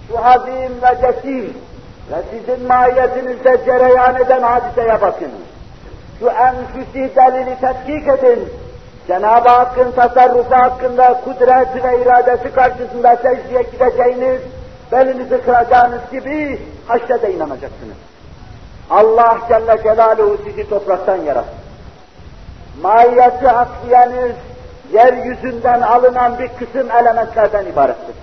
[0.07, 1.53] şu azim ve cesim
[2.11, 5.31] ve sizin mahiyetinizde cereyan eden hadiseye bakın.
[6.19, 8.49] Şu enfüsi delili tetkik edin.
[9.07, 14.41] Cenab-ı Hakk'ın tasarrufu hakkında kudret ve iradesi karşısında secdeye gideceğiniz,
[14.91, 17.97] belinizi kıracağınız gibi haşre inanacaksınız.
[18.89, 21.49] Allah Celle Celaluhu sizi topraktan yarattı.
[22.81, 24.35] Mahiyeti aksiyeniz,
[24.93, 28.15] yeryüzünden alınan bir kısım elementlerden ibarettir.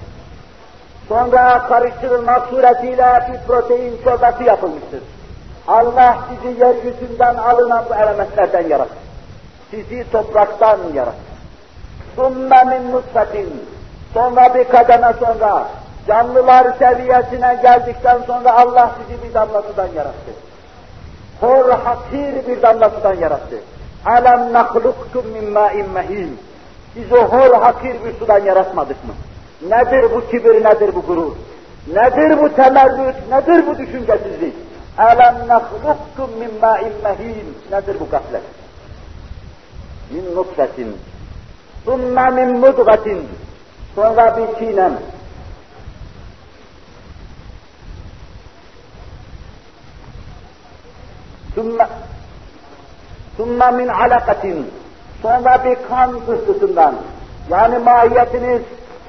[1.08, 5.00] Sonra karıştırılmak suretiyle bir protein çorbası yapılmıştır.
[5.68, 8.94] Allah sizi yeryüzünden alınan bu elementlerden yarattı.
[9.70, 11.18] Sizi topraktan yarattı.
[12.16, 13.62] ثُمَّ min nutfatin.
[14.14, 15.66] Sonra bir kademe sonra,
[16.06, 20.43] canlılar seviyesine geldikten sonra Allah sizi bir damla sudan yarattı.
[21.40, 23.56] Hor hakir bir damla sudan yarattı.
[24.06, 26.38] Alem nahluktum min ma'in mehin.
[26.96, 29.12] Biz o hor hakir bir sudan yaratmadık mı?
[29.62, 31.32] Nedir bu kibir, nedir bu gurur?
[31.88, 34.54] Nedir bu temerrüt, nedir bu düşüncesizlik?
[34.98, 37.58] Elem nahluktum min ma'in mehin.
[37.70, 38.42] Nedir bu gaflet?
[40.10, 40.96] Min nutfetin.
[41.84, 43.28] Thumma min mudgatin.
[43.94, 44.92] Sonra bir çiğnem.
[51.54, 51.88] Thumma
[53.36, 54.70] Thumma min alakatin.
[55.22, 56.94] Sonra bir kan pıhtısından.
[57.50, 58.62] Yani mahiyetiniz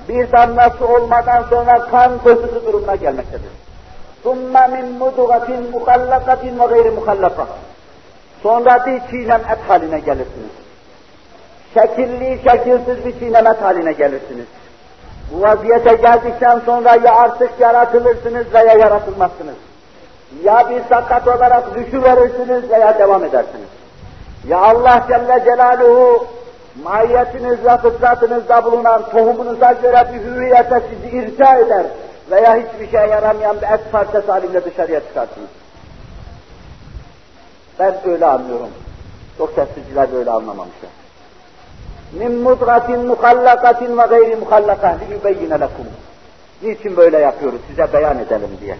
[0.09, 3.49] bir damlası olmadan sonra kan pıhtısı durumuna gelmektedir.
[4.23, 7.47] Thumma min mudugatin muhallakatin ve gayri muhallaka.
[8.43, 10.51] Sonra bir çiğnem et haline gelirsiniz.
[11.73, 14.45] Şekilli, şekilsiz bir çiğnem et haline gelirsiniz.
[15.31, 19.55] Bu vaziyete geldikten sonra ya artık yaratılırsınız veya yaratılmazsınız.
[20.43, 23.69] Ya bir sakat olarak düşüverirsiniz veya devam edersiniz.
[24.47, 26.27] Ya Allah Celle Celaluhu
[26.83, 31.85] mahiyetinizle, fıtratınızda bulunan tohumunuza göre bir hüviyete sizi irca eder
[32.31, 35.49] veya hiçbir şeye yaramayan bir et parçası halinde dışarıya çıkarsınız.
[37.79, 38.69] Ben öyle anlıyorum.
[39.37, 40.89] Çok tefsirciler böyle anlamamışlar.
[42.13, 45.85] Min mudgatin muhallakatin ve gayri muhallaka liyubeyyine lekum.
[46.61, 47.59] Niçin böyle yapıyoruz?
[47.69, 48.77] Size beyan edelim diye.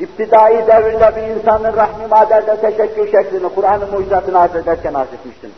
[0.00, 5.50] İptidai devirde bir insanın rahmi maderde teşekkür şeklini Kur'an'ın mucizatını arz ederken arz etmiştim.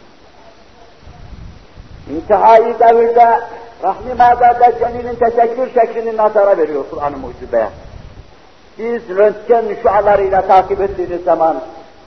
[2.10, 3.40] İntihai devirde
[3.82, 7.68] rahmi maderde ceninin teşekkür şeklini nazara veriyor Kur'an-ı mucizeye.
[8.78, 11.60] Biz röntgen şualarıyla takip ettiğiniz zaman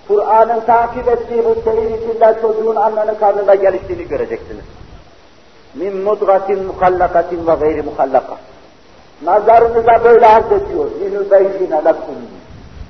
[0.07, 4.65] Kur'an'ın takip ettiği bu seyir içinde çocuğun annenin karnında geliştiğini göreceksiniz.
[5.73, 8.37] Min mudgatin muhallakatin ve gayri muhallaka.
[9.24, 10.90] Nazarınıza böyle arz ediyor.
[10.90, 12.16] لِنُبَيِّنَ لَكُمْ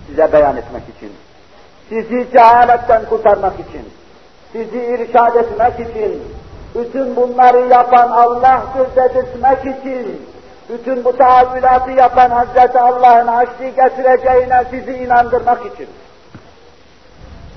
[0.06, 1.12] Size beyan etmek için.
[1.88, 3.88] Sizi cehaletten kurtarmak için.
[4.52, 6.22] Sizi irşad etmek için.
[6.74, 10.26] Bütün bunları yapan Allah'tır dedirtmek için.
[10.68, 15.88] Bütün bu tahammülatı yapan Hazreti Allah'ın haşri getireceğine sizi inandırmak için.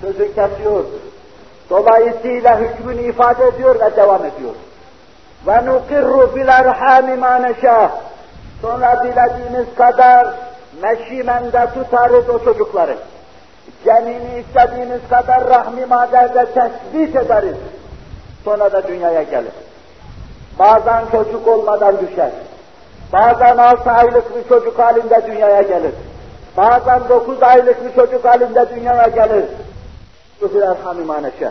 [0.01, 0.83] Sözü kesiyor.
[1.69, 4.53] Dolayısıyla hükmünü ifade ediyor ve devam ediyor.
[5.47, 7.89] وَنُقِرُّ فِي الْاَرْحَامِ مَا نَشَاءُ
[8.62, 10.34] Sonra dilediğimiz kadar
[10.82, 12.96] meşimende tutarız o çocukları.
[13.84, 17.56] Cenini istediğimiz kadar rahmi maderde tespit ederiz.
[18.44, 19.52] Sonra da dünyaya gelir.
[20.58, 22.30] Bazen çocuk olmadan düşer.
[23.12, 25.92] Bazen altı aylık bir çocuk halinde dünyaya gelir.
[26.56, 29.44] Bazen dokuz aylık bir çocuk halinde dünyaya gelir.
[30.42, 31.50] Üfür erham imaneşe.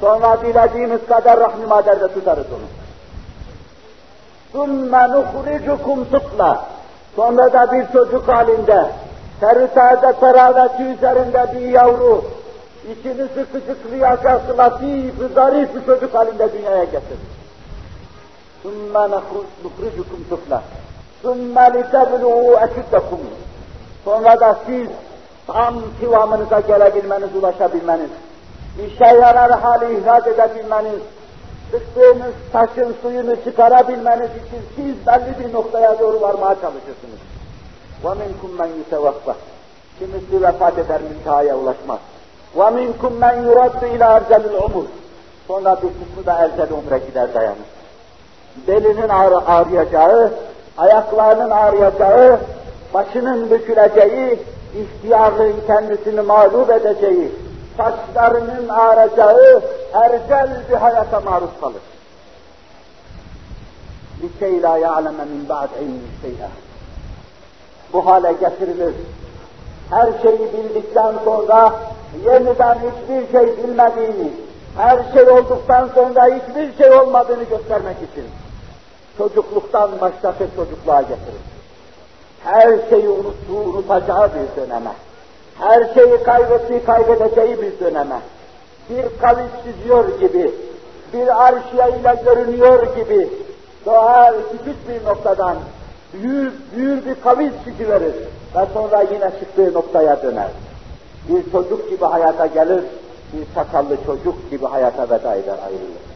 [0.00, 2.87] Sonra dilediğimiz kadar rahmi maderde tutarız onu.
[4.53, 6.57] ثُمَّ نُخْرِجُكُمْ طُفْلًا
[7.15, 8.91] Sonra da bir çocuk halinde,
[9.39, 12.25] terü taze teraveti üzerinde bir yavru,
[12.91, 17.33] içini sıkıcıklayacak latif, zarif bir çocuk halinde dünyaya getirdik.
[18.63, 18.95] ثُمَّ
[19.63, 20.59] نُخْرِجُكُمْ طُفْلًا
[21.23, 23.21] ثُمَّ لِتَبْلُغُوا أَشُدَّكُمْ
[24.05, 24.87] Sonra da siz
[25.47, 28.09] tam kıvamınıza gelebilmeniz, ulaşabilmeniz,
[28.85, 30.99] işe yarar hali ihraç edebilmeniz,
[31.71, 37.19] sıktığınız taşın suyunu çıkarabilmeniz için siz belli bir noktaya doğru varmaya çalışırsınız.
[38.03, 39.33] وَمِنْكُمْ مَنْ يُتَوَفَّ
[39.99, 41.99] Kimisi vefat eder, müntehaya ulaşmaz.
[42.57, 44.85] وَمِنْكُمْ مَنْ يُرَدُّ اِلَى اَرْزَلِ الْعُمُرِ
[45.47, 47.73] Sonra bir kısmı da erzel umre gider dayanır.
[48.67, 50.31] Belinin ağrı, ağrıyacağı,
[50.77, 52.39] ayaklarının ağrıyacağı,
[52.93, 54.39] başının büküleceği,
[54.75, 57.31] ihtiyarlığın kendisini mağlup edeceği,
[57.77, 59.61] saçlarının ağracağı
[59.93, 61.81] erzel bir hayata maruz kalır.
[64.23, 66.49] لِكَيْ لَا يَعْلَمَ مِنْ بَعْدْ اَيْنِ شَيْئًا
[67.93, 68.93] Bu hale getirilir.
[69.89, 71.73] Her şeyi bildikten sonra
[72.25, 74.31] yeniden hiçbir şey bilmediğini,
[74.77, 78.25] her şey olduktan sonra hiçbir şey olmadığını göstermek için
[79.17, 81.43] çocukluktan başlatıp çocukluğa getirir.
[82.43, 84.91] Her şeyi unuttuğu, unutacağı bir döneme
[85.60, 88.20] her şeyi kaybettiği, kaybedeceği bir döneme,
[88.90, 90.50] bir kavis çiziyor gibi,
[91.12, 93.28] bir arşiye ile görünüyor gibi,
[93.86, 95.56] doğal küçük bir noktadan
[96.14, 98.14] büyük, büyük bir kavis çiziverir
[98.56, 100.48] ve sonra yine çıktığı noktaya döner.
[101.28, 102.80] Bir çocuk gibi hayata gelir,
[103.32, 106.08] bir sakallı çocuk gibi hayata veda eder, ayrılır.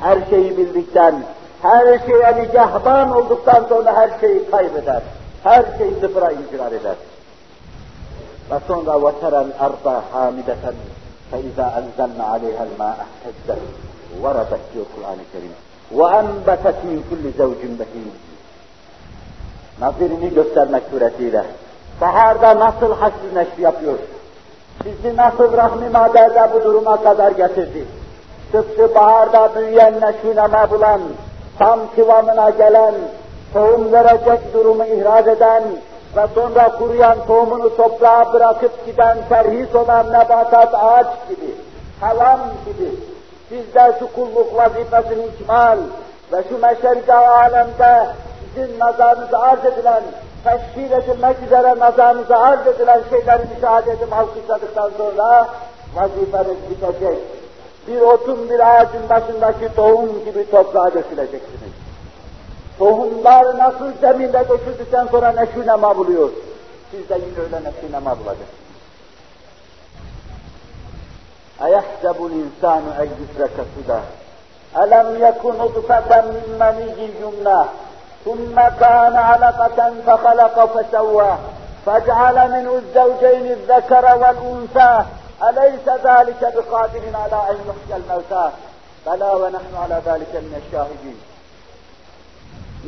[0.00, 1.14] Her şeyi bildikten,
[1.62, 5.02] her şeye nigahban olduktan sonra her şeyi kaybeder.
[5.44, 6.94] Her şeyi sıfıra inkar eder.
[8.51, 10.63] Ve sonra وَتَرَى الْأَرْضَ حَامِدَةً
[11.31, 13.61] فَاِذَا أَنْزَلْنَا عَلَيْهَا الْمَاءَ اهْتَزَّتْ
[14.23, 15.53] وَرَبَتْ diyor Kur'an-ı Kerim.
[15.99, 18.09] وَاَنْبَتَتْ مِنْ كُلِّ زَوْجٍ بَهِيمٍ
[19.81, 21.43] Nazirini göstermek suretiyle.
[22.01, 23.99] Baharda nasıl haşr neşri yapıyor?
[24.83, 27.85] Sizi nasıl rahmi maderde bu duruma kadar getirdi?
[28.51, 31.01] Tıpkı baharda büyüyen neşvineme bulan,
[31.59, 32.93] tam kıvamına gelen,
[33.53, 35.63] tohum verecek durumu ihraz eden,
[36.16, 41.54] ve sonra kuruyan tohumunu toprağa bırakıp giden terhis olan nebatat ağaç gibi,
[42.00, 42.90] halam gibi,
[43.48, 45.78] sizde şu kulluk vazifesini ikmal
[46.32, 48.06] ve şu meşeride alemde
[48.54, 50.02] sizin nazarınıza arz edilen,
[50.44, 55.48] teşkil edilmek üzere nazarınıza arz edilen şeyleri müşahede edip alkışladıktan sonra
[55.94, 57.18] vazifeniz bitecek.
[57.88, 61.79] Bir otun bir ağacın başındaki tohum gibi toprağa döküleceksiniz.
[62.79, 66.29] Tohumlar nasıl zeminde döküldükten sonra neşü nema buluyor.
[66.91, 68.65] Siz de yine öyle neşü nema bulacaksınız.
[71.65, 73.99] اَيَحْسَبُ الْاِنْسَانُ اَنْ يُسْرَكَ سُدَى
[74.83, 77.61] أَلَمْ يَكُنْ نُطْفَةً مِنْ مَنِيٍّ يُمْنَى
[78.25, 81.33] ثُمَّ كَانَ عَلَقَةً فَخَلَقَ فَسَوَّى
[81.85, 84.93] فَجْعَلَ مِنْهُ الزَّوْجَيْنِ الذَّكَرَ وَالْأُنْثَى
[85.49, 88.45] أَلَيْسَ ذَلِكَ بِقَادِرٍ عَلَى أَنْ يُحْيِيَ الْمَوْتَى
[89.05, 91.19] بَلَى وَنَحْنُ عَلَى ذَلِكَ مِنَ الشَّاهِدِينَ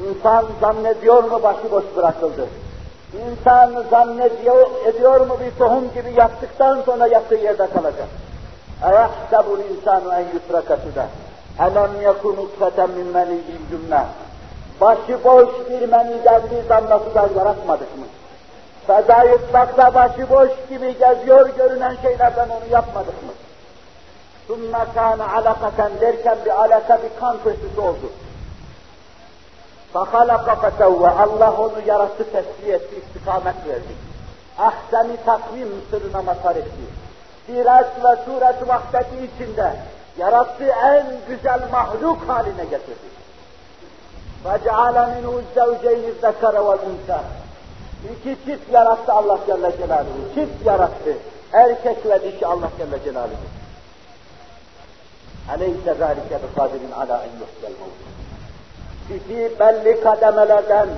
[0.05, 2.47] İnsan zannediyor mu başıboş bırakıldı?
[3.13, 8.07] İnsan zannediyor ediyor mu bir tohum gibi yaptıktan sonra yaptığı yerde kalacak?
[8.83, 11.05] اَيَحْسَبُ الْاِنْسَانُ اَنْ يُتْرَكَ سُدَى
[11.59, 13.41] اَلَمْ يَكُنْ اُطْفَةً مِنْ مَنِيٍّ
[13.71, 14.03] جُمْنَةً
[14.81, 18.05] Başıboş bir meniden bir damla sudan yaratmadık mı?
[18.87, 23.31] Feda yutlakta başıboş gibi geziyor görünen şeylerden onu yapmadık mı?
[24.49, 28.09] ثُمَّ كَانَ عَلَقَةً derken bir alaka bir kan köşesi oldu.
[29.93, 33.93] فَخَلَقَ فَسَوَّ Allah onu yarattı, tesbih etti, istikamet verdi.
[34.57, 36.83] Ahseni takvim sırrına mazhar etti.
[37.45, 39.75] Siret ve suret vahdeti içinde
[40.17, 43.07] yarattığı en güzel mahluk haline getirdi.
[44.45, 47.19] وَجَعَلَ مِنْهُ الزَّوْجَيْنِ الذَّكَرَ وَالْاُنْسَى
[48.11, 50.33] İki çift yarattı Allah Celle Celaluhu.
[50.35, 51.13] Çift yarattı.
[51.53, 53.47] Erkek ve dişi Allah Celle Celaluhu.
[55.49, 58.17] أَلَيْسَ ذَٰلِكَ بِقَادِرٍ عَلَى اَنْ يُحْيَ الْمَوْتِ
[59.08, 60.88] sizi belli kademelerden,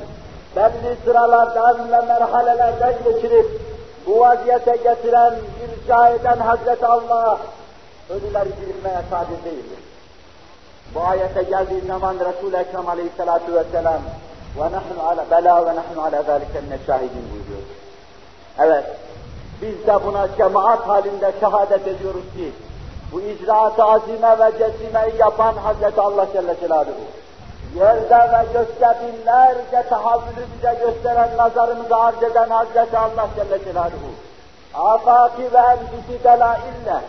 [0.57, 3.61] belli sıralardan ve merhalelerden geçirip
[4.07, 5.35] bu vaziyete getiren,
[5.65, 7.39] irca eden Hazreti Allah
[8.11, 9.79] ölüleri dirilmeye kadir değildir.
[10.95, 14.01] Bu ayete geldiği zaman Resul-i Ekrem aleyhissalatu vesselam
[14.57, 17.63] ve nahnu ala bela ve nahnu ala zalike şahidin buyuruyor.
[18.59, 18.85] Evet,
[19.63, 22.53] biz de buna cemaat halinde şehadet ediyoruz ki
[23.13, 27.24] bu icraat-ı azime ve cesimeyi yapan Hazreti Allah Celle Celaluhu
[27.79, 34.11] yerde ve gökte binlerce tahammülü bize gösteren, nazarımızı arz eden Hazreti Allah Celle Celaluhu,
[34.75, 37.01] afaki ve enfisi delaille,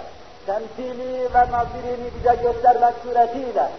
[0.45, 3.69] temsili ve nazirini bize göstermek suretiyle,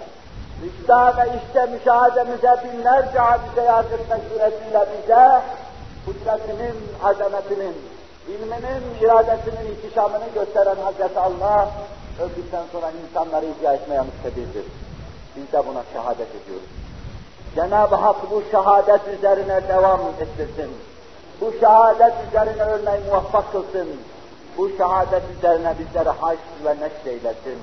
[0.63, 5.41] müjda ve işte müşahedemize binlerce hadise yardım etmek suretiyle bize,
[6.07, 7.77] kudretinin, azametinin,
[8.29, 11.69] ilminin, iradesinin ihtişamını gösteren Hazreti Allah,
[12.21, 14.86] öldükten sonra insanları ihya etmeye muhtedirdir.
[15.37, 16.69] Biz de buna şehadet ediyoruz.
[17.55, 20.71] Cenab-ı Hak bu şehadet üzerine devam ettirsin.
[21.41, 23.89] Bu şehadet üzerine ölmeyi muvaffak kılsın.
[24.59, 27.59] Bu şehadet üzerine bizleri haş ve neşreylesin.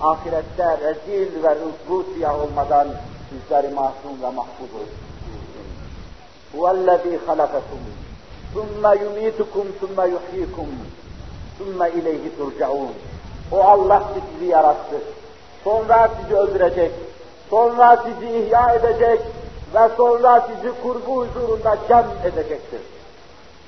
[0.00, 2.88] Ahirette rezil ve rüzgu siyah olmadan
[3.32, 5.08] bizleri masum ve mahfuz olsun.
[6.52, 7.78] Huvellezî halakakum.
[8.52, 10.68] Sümme yumitukum sümme yuhyikum.
[11.58, 12.90] Sümme ileyhi turcaun.
[13.52, 14.96] O Allah sizi yarattı.
[15.64, 16.92] Sonra sizi öldürecek.
[17.49, 19.19] Sonra sizi ihya edecek
[19.73, 22.81] ve sonra sizi kurgu huzurunda cem edecektir.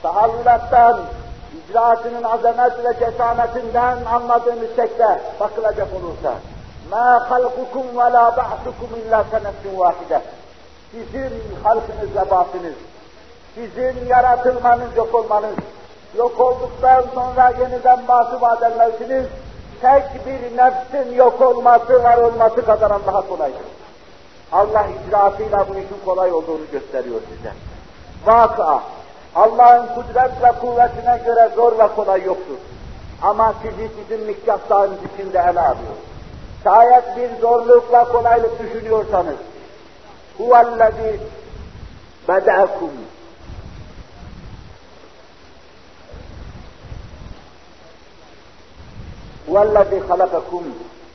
[0.01, 0.99] Tahavvülattan,
[1.69, 6.33] icraatının azamet ve cesametinden anladığımız şekle bakılacak olursa
[6.91, 10.21] مَا خَلْقُكُمْ وَلَا بَعْثُكُمْ اِلَّا كَنَفْسٍ وَاحِدَةٍ
[10.91, 12.73] Sizin halkınız ve batınız,
[13.55, 15.55] sizin yaratılmanız, yok olmanız,
[16.17, 19.25] yok olduktan sonra yeniden batı vadelmezsiniz,
[19.82, 23.60] tek bir nefsin yok olması, var olması kadar Allah'a kolaydır.
[24.52, 27.52] Allah icraatıyla bu işin kolay olduğunu gösteriyor size.
[28.26, 28.82] Vaka,
[29.34, 32.56] Allah'ın kudret ve kuvvetine göre zor ve kolay yoktur.
[33.22, 35.96] Ama sizi sizin miktarlarınız içinde ele alıyor.
[36.64, 39.36] Şayet bir zorlukla kolaylık düşünüyorsanız,
[40.38, 41.20] huvellezî
[42.28, 42.90] bed'ekum
[50.08, 50.64] halakakum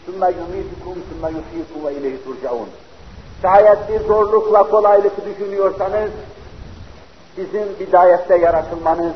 [0.05, 2.67] sümme yumitukum sümme yuhyikum ve ileyhi turcaun.
[3.41, 6.11] Şayet bir zorlukla kolaylık düşünüyorsanız,
[7.35, 9.13] sizin bidayette yaratılmanız,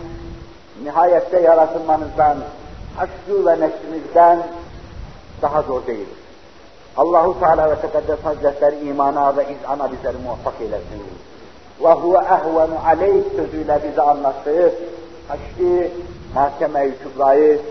[0.84, 2.38] nihayette yaratılmanızdan,
[2.96, 4.40] haşru ve neşrinizden
[5.42, 6.18] daha zor değildir.
[6.98, 11.04] Allahu Teala ve Tekaddes Hazretleri imana ve izana bizleri muvaffak eylesin.
[11.84, 14.74] Ve huve ehvenu aleyh sözüyle bize anlattığı
[15.28, 15.92] haşri,
[16.36, 17.62] mahkeme-i kübrayı,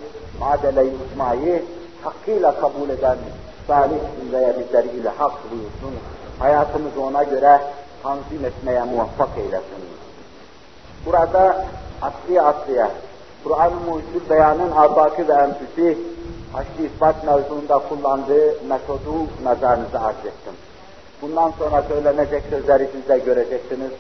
[0.41, 1.63] madele-i uzmayı
[2.05, 3.17] hakkıyla kabul eden
[3.67, 6.01] salih zümreye bizleri ilhak buyursun.
[6.39, 7.61] Hayatımızı ona göre
[8.03, 9.85] tanzim etmeye muvaffak eylesin.
[11.07, 11.65] Burada
[12.03, 12.87] asli asliye,
[13.45, 15.99] Kur'an-ı Mucizül Beyan'ın arbakı ve enfüsi,
[16.53, 20.53] haşri ispat mevzuunda kullandığı metodu nazarınıza arz ettim.
[21.23, 23.91] Bundan sonra söylenecek sözleri siz de göreceksiniz.